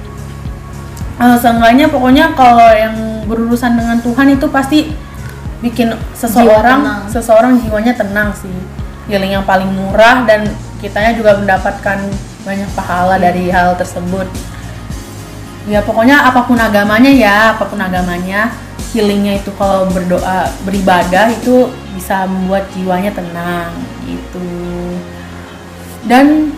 eh, 1.17 1.37
seenggaknya 1.41 1.89
pokoknya 1.91 2.31
kalau 2.37 2.69
yang 2.71 2.95
berurusan 3.27 3.75
dengan 3.75 3.99
Tuhan 3.99 4.27
itu 4.39 4.47
pasti 4.47 4.91
bikin 5.57 5.89
seseorang 6.13 6.79
tenang. 6.85 7.01
seseorang 7.09 7.53
jiwanya 7.59 7.97
tenang 7.97 8.29
sih 8.31 8.53
healing 9.07 9.39
yang 9.39 9.45
paling 9.47 9.67
murah 9.71 10.27
dan 10.27 10.47
kitanya 10.83 11.15
juga 11.15 11.39
mendapatkan 11.39 11.97
banyak 12.43 12.69
pahala 12.75 13.15
dari 13.19 13.49
hal 13.49 13.75
tersebut. 13.79 14.27
Ya 15.67 15.83
pokoknya 15.83 16.23
apa 16.23 16.47
pun 16.47 16.55
agamanya 16.55 17.11
ya 17.11 17.35
apa 17.55 17.67
pun 17.67 17.79
agamanya 17.79 18.55
healingnya 18.95 19.43
itu 19.43 19.51
kalau 19.59 19.87
berdoa 19.91 20.47
beribadah 20.63 21.27
itu 21.31 21.67
bisa 21.91 22.23
membuat 22.23 22.67
jiwanya 22.71 23.11
tenang 23.11 23.71
gitu. 24.07 24.47
Dan 26.07 26.55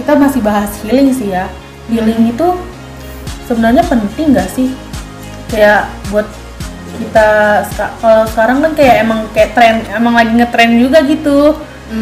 kita 0.00 0.16
masih 0.16 0.40
bahas 0.40 0.72
healing 0.80 1.12
sih 1.12 1.36
ya. 1.36 1.44
Healing 1.92 2.32
itu 2.32 2.56
sebenarnya 3.44 3.84
penting 3.84 4.32
nggak 4.32 4.48
sih? 4.48 4.72
Kayak 5.52 5.92
buat 6.08 6.28
kita 6.98 7.28
kalau 8.00 8.24
sekarang 8.26 8.58
kan 8.64 8.72
kayak 8.72 9.04
emang 9.04 9.28
kayak 9.36 9.52
tren 9.52 9.84
emang 9.92 10.16
lagi 10.16 10.32
ngetren 10.34 10.72
juga 10.80 10.98
gitu 11.04 11.54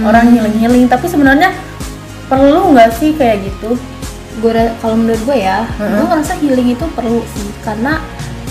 orang 0.02 0.26
healing 0.28 0.56
healing 0.56 0.84
tapi 0.86 1.06
sebenarnya 1.06 1.54
perlu 2.26 2.72
nggak 2.72 2.90
sih 2.92 3.12
kayak 3.12 3.42
gitu 3.42 3.78
gue 4.36 4.52
kalau 4.78 4.94
menurut 4.94 5.22
gue 5.22 5.36
ya 5.38 5.64
Heeh. 5.76 5.94
gue 5.94 6.06
ngerasa 6.06 6.32
healing 6.36 6.68
itu 6.70 6.84
perlu 6.92 7.22
sih 7.24 7.48
karena 7.62 8.02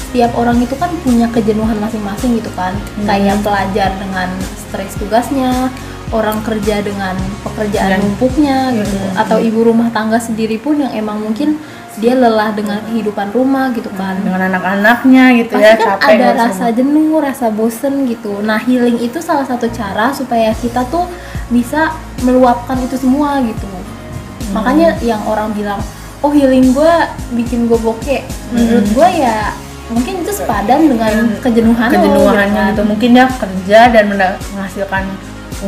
setiap 0.02 0.32
orang 0.34 0.58
itu 0.58 0.74
kan 0.74 0.88
punya 1.02 1.28
kejenuhan 1.28 1.76
masing-masing 1.78 2.40
gitu 2.40 2.50
kan 2.54 2.72
Hmm. 2.96 3.06
kayak 3.06 3.38
pelajar 3.44 3.92
dengan 3.94 4.32
stres 4.56 4.96
tugasnya 4.96 5.68
orang 6.10 6.40
kerja 6.42 6.80
dengan 6.80 7.14
pekerjaan 7.44 8.00
numpuknya 8.00 8.72
gitu 8.74 8.96
Hmm. 8.96 9.20
atau 9.20 9.38
ibu 9.38 9.60
rumah 9.62 9.92
tangga 9.92 10.18
sendiri 10.18 10.56
pun 10.56 10.80
yang 10.80 10.96
emang 10.96 11.20
mungkin 11.20 11.60
dia 11.96 12.12
lelah 12.12 12.52
dengan 12.52 12.84
kehidupan 12.84 13.32
rumah 13.32 13.72
gitu 13.72 13.88
kan 13.96 14.20
dengan 14.20 14.52
anak-anaknya 14.52 15.40
gitu 15.40 15.56
pasti 15.56 15.64
ya 15.64 15.74
kan 15.80 15.88
capek 15.96 16.12
ada 16.20 16.30
rasa 16.36 16.66
jenuh, 16.76 17.16
rasa 17.24 17.48
bosen 17.52 18.04
gitu. 18.10 18.44
Nah 18.44 18.60
healing 18.60 19.00
itu 19.00 19.24
salah 19.24 19.48
satu 19.48 19.72
cara 19.72 20.12
supaya 20.12 20.52
kita 20.52 20.84
tuh 20.92 21.08
bisa 21.48 21.96
meluapkan 22.24 22.76
itu 22.84 23.00
semua 23.00 23.40
gitu. 23.44 23.68
Hmm. 23.68 24.60
Makanya 24.60 25.00
yang 25.00 25.24
orang 25.24 25.56
bilang, 25.56 25.80
oh 26.20 26.32
healing 26.36 26.76
gue 26.76 26.94
bikin 27.32 27.72
gue 27.72 27.80
bokeh. 27.80 28.28
Menurut 28.52 28.88
gue 28.92 29.10
ya 29.16 29.56
mungkin 29.86 30.26
itu 30.26 30.32
sepadan 30.34 30.90
dengan 30.90 31.14
kejenuhan 31.46 31.90
lo, 31.94 31.94
kejenuhannya 31.94 32.50
gitu 32.50 32.58
kan. 32.58 32.70
gitu 32.74 32.82
mungkin 32.90 33.10
dia 33.14 33.26
kerja 33.30 33.80
dan 33.94 34.06
menghasilkan 34.10 35.04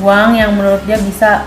uang 0.02 0.30
yang 0.34 0.58
menurut 0.58 0.82
dia 0.90 0.98
bisa 0.98 1.46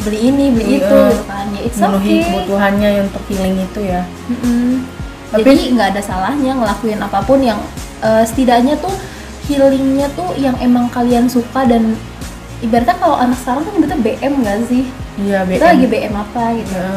beli 0.00 0.18
ini 0.28 0.44
beli 0.50 0.66
Iya. 0.66 0.78
itu 0.80 0.96
gitu 1.10 1.24
kan. 1.24 1.46
Ya 1.50 1.60
it's 1.62 1.80
okay. 1.80 2.20
kebutuhannya 2.22 2.88
yang 2.90 3.04
untuk 3.06 3.24
healing 3.26 3.56
itu 3.58 3.80
ya. 3.82 4.02
Mm-mm. 4.28 4.84
Tapi- 5.30 5.46
jadi 5.46 5.62
nggak 5.72 5.88
ada 5.94 6.02
salahnya 6.02 6.52
ngelakuin 6.56 6.98
apa 6.98 7.18
pun 7.22 7.38
yang 7.38 7.60
eh, 8.00 8.24
setidaknya 8.24 8.80
tuh 8.80 8.92
healingnya 9.46 10.08
tuh 10.12 10.32
yang 10.34 10.56
emang 10.58 10.88
kalian 10.88 11.26
suka 11.26 11.62
dan 11.64 11.94
ibaratnya 12.60 12.96
kalau 12.96 13.16
anak 13.16 13.36
sekarang 13.36 13.62
kan 13.62 13.74
kita 13.76 13.96
BM 13.96 14.32
nggak 14.40 14.56
sih? 14.66 14.84
Iya 15.16 15.44
BM 15.44 15.56
kita 15.56 15.66
lagi 15.70 15.86
BM 15.86 16.14
apa 16.14 16.42
gitu. 16.56 16.72
Ya, 16.72 16.90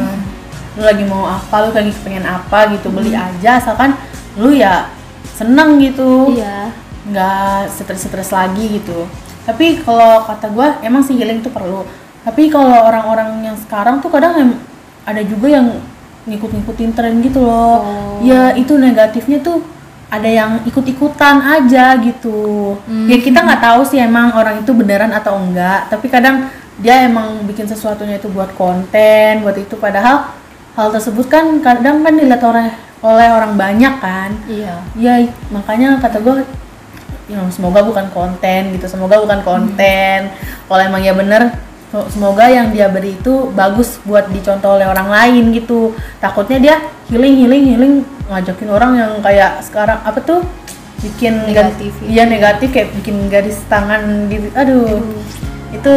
lu 0.73 0.81
lagi 0.81 1.03
mau 1.05 1.23
apa 1.23 1.55
lu 1.61 1.69
lagi 1.69 1.91
pengen 2.01 2.23
apa 2.23 2.71
gitu. 2.71 2.87
Beli 2.89 3.13
aja 3.13 3.57
asalkan 3.57 3.93
lu 4.35 4.49
ya 4.49 4.89
seneng 5.33 5.77
gitu. 5.77 6.33
Iya. 6.33 6.71
Nggak 7.03 7.69
stres-stres 7.69 8.31
lagi 8.31 8.79
gitu. 8.79 9.05
Tapi 9.43 9.83
kalau 9.83 10.23
kata 10.23 10.47
gua 10.49 10.79
emang 10.79 11.03
sih 11.03 11.19
healing 11.19 11.43
tuh 11.43 11.51
perlu 11.51 11.83
tapi 12.23 12.47
kalau 12.47 12.87
orang-orang 12.87 13.51
yang 13.51 13.57
sekarang 13.59 13.99
tuh 13.99 14.07
kadang 14.07 14.55
ada 15.03 15.21
juga 15.27 15.47
yang 15.51 15.67
ngikut-ngikutin 16.23 16.91
tren 16.95 17.19
gitu 17.19 17.43
loh. 17.43 17.83
Oh. 17.83 18.15
ya 18.23 18.55
itu 18.55 18.79
negatifnya 18.79 19.43
tuh 19.43 19.59
ada 20.07 20.29
yang 20.29 20.51
ikut-ikutan 20.63 21.43
aja 21.43 21.99
gitu. 21.99 22.79
Hmm. 22.87 23.09
ya 23.11 23.19
kita 23.19 23.43
nggak 23.43 23.61
tahu 23.65 23.81
sih 23.83 23.99
emang 23.99 24.31
orang 24.31 24.63
itu 24.63 24.71
beneran 24.71 25.11
atau 25.11 25.35
enggak. 25.35 25.91
Tapi 25.91 26.07
kadang 26.07 26.47
dia 26.79 27.05
emang 27.05 27.43
bikin 27.43 27.67
sesuatunya 27.67 28.17
itu 28.17 28.31
buat 28.31 28.55
konten 28.55 29.43
buat 29.43 29.59
itu. 29.59 29.75
Padahal 29.75 30.31
hal 30.79 30.87
tersebut 30.95 31.27
kan 31.27 31.59
kadang 31.59 32.01
kan 32.07 32.13
dilihat 32.15 32.39
oleh 32.39 32.71
oleh 33.03 33.27
orang 33.27 33.59
banyak 33.59 33.99
kan. 33.99 34.31
Iya. 34.47 34.79
Ya 34.95 35.13
makanya 35.51 35.99
kata 35.99 36.23
gue 36.23 36.47
ya, 37.27 37.43
semoga 37.51 37.83
bukan 37.83 38.07
konten 38.15 38.71
gitu. 38.79 38.87
Semoga 38.87 39.19
bukan 39.19 39.43
konten. 39.43 40.31
Kalau 40.71 40.81
emang 40.81 41.03
ya 41.03 41.11
bener 41.11 41.51
semoga 42.09 42.49
yang 42.49 42.73
dia 42.73 42.89
beri 42.89 43.13
itu 43.13 43.53
bagus 43.53 44.01
buat 44.01 44.25
dicontoh 44.33 44.81
oleh 44.81 44.89
orang 44.89 45.13
lain 45.13 45.53
gitu. 45.53 45.93
Takutnya 46.17 46.57
dia 46.57 46.75
healing 47.13 47.35
healing 47.45 47.63
healing 47.69 47.93
ngajakin 48.25 48.69
orang 48.73 48.91
yang 48.97 49.11
kayak 49.21 49.61
sekarang 49.61 50.01
apa 50.01 50.17
tuh? 50.17 50.41
Bikin 51.03 51.35
Negatif 51.51 51.91
iya. 52.07 52.23
negatif 52.23 52.71
kayak 52.71 52.95
bikin 52.97 53.27
garis 53.27 53.59
tangan 53.67 54.31
di 54.31 54.39
aduh. 54.55 55.03
Itu 55.73 55.95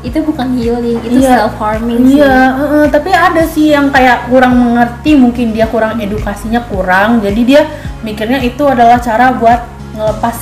itu 0.00 0.18
bukan 0.22 0.54
healing 0.56 0.98
itu 1.02 1.18
Iya. 1.20 1.46
self 1.46 1.54
harming 1.60 1.98
sih. 2.08 2.22
Iya, 2.22 2.38
heeh, 2.56 2.84
tapi 2.88 3.10
ada 3.10 3.42
sih 3.44 3.74
yang 3.74 3.90
kayak 3.90 4.30
kurang 4.30 4.54
mengerti, 4.54 5.18
mungkin 5.18 5.50
dia 5.50 5.66
kurang 5.66 5.98
edukasinya 5.98 6.62
kurang, 6.70 7.20
jadi 7.20 7.40
dia 7.42 7.62
mikirnya 8.06 8.38
itu 8.40 8.62
adalah 8.64 9.02
cara 9.02 9.34
buat 9.34 9.66
ngelepas 9.98 10.38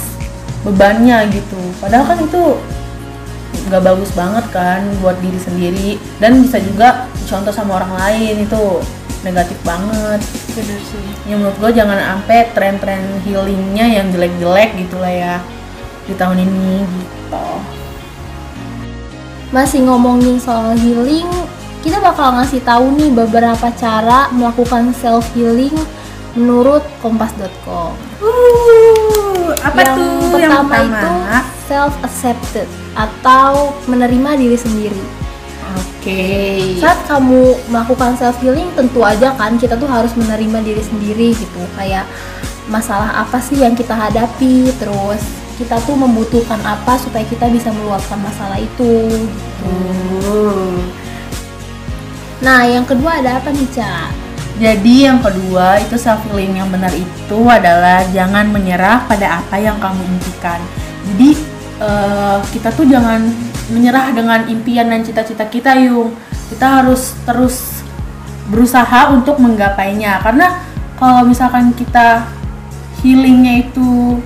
bebannya 0.68 1.32
gitu. 1.32 1.56
Padahal 1.80 2.04
kan 2.12 2.18
itu 2.22 2.42
nggak 3.70 3.82
bagus 3.82 4.10
banget 4.12 4.44
kan 4.52 4.82
buat 5.00 5.16
diri 5.22 5.40
sendiri 5.40 5.90
dan 6.20 6.42
bisa 6.42 6.58
juga 6.60 7.08
dicontoh 7.22 7.54
sama 7.54 7.80
orang 7.82 7.92
lain 7.96 8.44
itu 8.44 8.64
negatif 9.24 9.56
banget. 9.64 10.20
bener 10.52 10.80
sih 10.84 11.06
Ya 11.24 11.34
menurut 11.40 11.56
gue 11.56 11.70
jangan 11.72 11.96
sampai 11.96 12.52
tren-tren 12.52 13.00
healingnya 13.24 13.88
yang 13.88 14.12
jelek-jelek 14.12 14.76
gitu 14.76 15.00
lah 15.00 15.10
ya 15.10 15.34
di 16.04 16.12
tahun 16.12 16.44
ini 16.44 16.84
gitu. 16.84 17.48
masih 19.48 19.80
ngomongin 19.88 20.36
soal 20.36 20.76
healing 20.76 21.24
kita 21.80 21.96
bakal 22.00 22.36
ngasih 22.36 22.60
tahu 22.60 22.92
nih 22.96 23.08
beberapa 23.12 23.68
cara 23.76 24.28
melakukan 24.32 24.92
self 24.96 25.24
healing 25.32 25.72
menurut 26.36 26.84
kompas.com 27.00 27.96
Uh, 28.24 29.52
apa 29.60 29.84
yang 29.84 29.96
tuh 30.00 30.32
pertama, 30.32 30.48
yang 30.48 30.88
pertama? 30.88 30.96
itu 30.96 31.10
self 31.66 31.92
accepted 32.04 32.68
atau 32.94 33.74
menerima 33.88 34.38
diri 34.38 34.58
sendiri 34.58 35.04
Oke. 35.74 36.76
saat 36.78 37.00
kamu 37.08 37.56
melakukan 37.72 38.14
self 38.20 38.36
healing 38.44 38.68
tentu 38.76 39.00
aja 39.00 39.32
kan 39.34 39.56
kita 39.56 39.74
tuh 39.80 39.88
harus 39.88 40.12
menerima 40.14 40.60
diri 40.60 40.82
sendiri 40.84 41.32
gitu 41.32 41.62
kayak 41.80 42.04
masalah 42.68 43.24
apa 43.24 43.40
sih 43.40 43.60
yang 43.60 43.72
kita 43.72 43.92
hadapi 43.96 44.68
terus 44.76 45.20
kita 45.56 45.78
tuh 45.86 45.94
membutuhkan 45.94 46.58
apa 46.66 46.98
supaya 46.98 47.22
kita 47.24 47.46
bisa 47.48 47.70
meluapkan 47.70 48.18
masalah 48.18 48.58
itu 48.58 49.06
gitu. 49.06 49.70
Uh. 50.20 50.76
nah 52.42 52.66
yang 52.66 52.84
kedua 52.84 53.22
ada 53.22 53.38
apa 53.38 53.54
nih 53.54 53.68
Ca? 53.72 54.12
Jadi 54.54 55.10
yang 55.10 55.18
kedua 55.18 55.82
itu 55.82 55.98
self 55.98 56.22
healing 56.30 56.54
yang 56.54 56.70
benar 56.70 56.94
itu 56.94 57.38
adalah 57.50 58.06
jangan 58.14 58.54
menyerah 58.54 59.02
pada 59.10 59.42
apa 59.42 59.58
yang 59.58 59.74
kamu 59.82 59.98
impikan. 60.14 60.62
Jadi 61.10 61.53
eh, 61.80 62.38
kita 62.52 62.68
tuh 62.74 62.86
jangan 62.86 63.24
menyerah 63.72 64.12
dengan 64.12 64.44
impian 64.46 64.90
dan 64.90 65.00
cita-cita 65.02 65.48
kita 65.48 65.74
yung. 65.88 66.12
Kita 66.44 66.82
harus 66.82 67.16
terus 67.24 67.82
berusaha 68.52 69.10
untuk 69.10 69.40
menggapainya. 69.40 70.20
Karena 70.20 70.60
kalau 71.00 71.24
misalkan 71.24 71.72
kita 71.72 72.28
healingnya 73.00 73.68
itu 73.68 74.20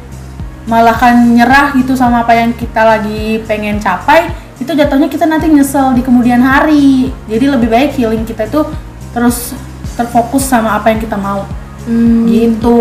malah 0.68 0.92
kan 0.92 1.24
nyerah 1.32 1.72
gitu 1.78 1.96
sama 1.96 2.26
apa 2.26 2.36
yang 2.36 2.52
kita 2.52 2.84
lagi 2.84 3.40
pengen 3.48 3.80
capai 3.80 4.28
itu 4.58 4.68
jatuhnya 4.74 5.08
kita 5.08 5.24
nanti 5.24 5.48
nyesel 5.48 5.94
di 5.94 6.02
kemudian 6.02 6.42
hari. 6.42 7.14
Jadi 7.30 7.46
lebih 7.46 7.70
baik 7.70 7.94
healing 7.94 8.26
kita 8.26 8.50
itu 8.50 8.66
terus 9.14 9.54
terfokus 9.94 10.44
sama 10.46 10.76
apa 10.76 10.90
yang 10.90 11.00
kita 11.00 11.14
mau. 11.14 11.46
Hmm, 11.86 12.26
gitu. 12.26 12.78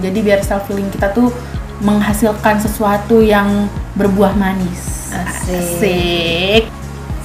Jadi 0.00 0.18
biar 0.24 0.40
self 0.40 0.66
healing 0.66 0.88
kita 0.88 1.12
tuh 1.12 1.30
menghasilkan 1.82 2.58
sesuatu 2.58 3.22
yang 3.22 3.70
berbuah 3.94 4.34
manis. 4.34 5.10
Asik. 5.14 5.54
Asik. 5.54 6.64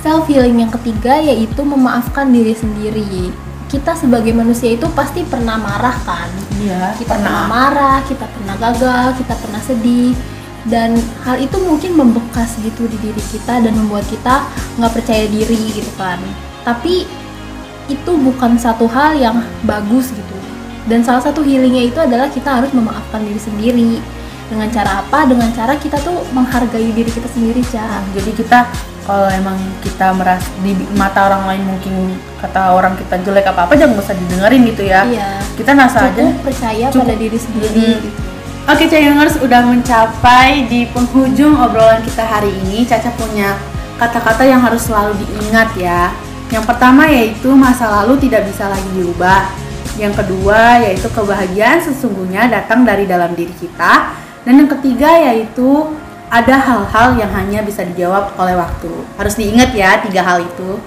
self 0.04 0.28
healing 0.28 0.60
yang 0.60 0.68
ketiga 0.68 1.16
yaitu 1.16 1.64
memaafkan 1.64 2.28
diri 2.28 2.52
sendiri. 2.52 3.32
Kita 3.72 3.96
sebagai 3.96 4.36
manusia 4.36 4.76
itu 4.76 4.86
pasti 4.92 5.24
pernah 5.24 5.56
marah 5.58 5.96
kan? 6.04 6.28
Iya 6.60 6.94
kita 7.00 7.16
pernah. 7.18 7.48
marah 7.48 8.00
kita 8.06 8.28
pernah 8.28 8.56
gagal 8.60 9.08
kita 9.24 9.34
pernah 9.40 9.62
sedih. 9.64 10.12
Dan 10.64 10.96
hal 11.28 11.44
itu 11.44 11.60
mungkin 11.60 11.92
membekas 11.96 12.56
gitu 12.64 12.88
di 12.88 12.96
diri 13.00 13.24
kita 13.32 13.64
dan 13.64 13.74
membuat 13.76 14.08
kita 14.08 14.48
nggak 14.80 14.92
percaya 14.92 15.26
diri 15.28 15.72
gitu 15.72 15.92
kan. 15.96 16.20
Tapi 16.68 17.08
itu 17.92 18.12
bukan 18.12 18.56
satu 18.56 18.88
hal 18.88 19.16
yang 19.16 19.44
bagus 19.68 20.12
gitu. 20.12 20.38
Dan 20.88 21.00
salah 21.04 21.24
satu 21.24 21.44
healingnya 21.44 21.88
itu 21.88 22.00
adalah 22.00 22.28
kita 22.28 22.60
harus 22.60 22.72
memaafkan 22.76 23.24
diri 23.24 23.40
sendiri 23.40 23.92
dengan 24.54 24.70
cara 24.70 25.02
apa 25.02 25.20
dengan 25.26 25.50
cara 25.50 25.74
kita 25.76 25.98
tuh 26.06 26.22
menghargai 26.30 26.94
diri 26.94 27.10
kita 27.10 27.26
sendiri 27.34 27.66
Ca. 27.66 28.06
jadi 28.14 28.32
kita 28.38 28.60
kalau 29.04 29.28
emang 29.34 29.58
kita 29.84 30.16
merasa 30.16 30.48
di 30.64 30.72
mata 30.96 31.28
orang 31.28 31.44
lain 31.50 31.64
mungkin 31.68 32.16
kata 32.40 32.72
orang 32.72 32.94
kita 32.96 33.20
jelek 33.26 33.50
apa 33.50 33.68
apa 33.68 33.74
jangan 33.76 34.00
usah 34.00 34.16
didengerin 34.16 34.62
gitu 34.70 34.84
ya 34.88 35.02
iya 35.10 35.42
kita 35.58 35.76
nasa 35.76 36.08
aja 36.08 36.22
cukup 36.22 36.38
percaya 36.46 36.86
Cukup. 36.94 37.02
pada 37.04 37.16
diri 37.18 37.38
sendiri 37.38 37.68
Mm-mm. 37.74 38.06
gitu. 38.06 38.22
Oke 38.64 38.88
Cayungers 38.88 39.44
udah 39.44 39.60
mencapai 39.60 40.72
di 40.72 40.88
penghujung 40.96 41.52
obrolan 41.52 42.00
kita 42.00 42.24
hari 42.24 42.48
ini 42.64 42.88
Caca 42.88 43.12
punya 43.20 43.60
kata-kata 44.00 44.48
yang 44.48 44.64
harus 44.64 44.88
selalu 44.88 45.20
diingat 45.20 45.76
ya 45.76 46.16
Yang 46.48 46.72
pertama 46.72 47.04
yaitu 47.12 47.52
masa 47.60 47.92
lalu 47.92 48.24
tidak 48.24 48.48
bisa 48.48 48.72
lagi 48.72 48.88
diubah 48.96 49.52
Yang 50.00 50.24
kedua 50.24 50.80
yaitu 50.80 51.12
kebahagiaan 51.12 51.84
sesungguhnya 51.84 52.48
datang 52.48 52.88
dari 52.88 53.04
dalam 53.04 53.36
diri 53.36 53.52
kita 53.60 54.16
Dan 54.44 54.64
yang 54.64 54.70
ketiga 54.70 55.10
yaitu 55.32 55.88
ada 56.34 56.56
hal-hal 56.58 57.16
yang 57.16 57.32
hanya 57.32 57.62
bisa 57.62 57.86
dijawab 57.86 58.34
oleh 58.42 58.58
waktu 58.58 58.90
Harus 59.22 59.38
diingat 59.38 59.72
ya 59.78 60.02
tiga 60.02 60.26
hal 60.26 60.42
itu 60.42 60.82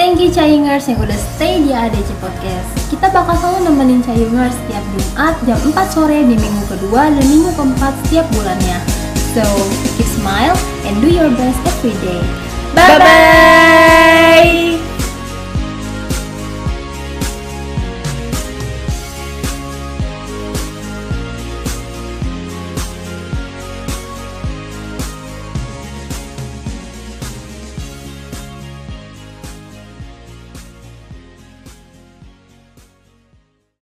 Thank 0.00 0.16
you 0.16 0.32
Cayungers 0.32 0.88
yang 0.88 0.96
udah 1.02 1.18
stay 1.36 1.60
di 1.60 1.76
ADC 1.76 2.08
Podcast. 2.24 2.88
Kita 2.88 3.12
bakal 3.12 3.36
selalu 3.36 3.68
nemenin 3.68 4.00
Cayungers 4.00 4.56
setiap 4.56 4.80
Jumat 4.96 5.34
jam 5.44 5.60
4 5.60 5.76
sore 5.92 6.24
di 6.24 6.40
minggu 6.40 6.64
kedua 6.72 7.12
dan 7.12 7.20
minggu 7.20 7.52
keempat 7.52 7.92
setiap 8.06 8.24
bulannya. 8.32 8.80
So, 9.36 9.44
keep 10.00 10.08
smile 10.08 10.56
and 10.88 11.04
do 11.04 11.12
your 11.12 11.28
best 11.36 11.60
every 11.68 11.92
day. 12.00 12.22
Bye-bye! 12.72 13.02
Bye-bye 13.04 14.69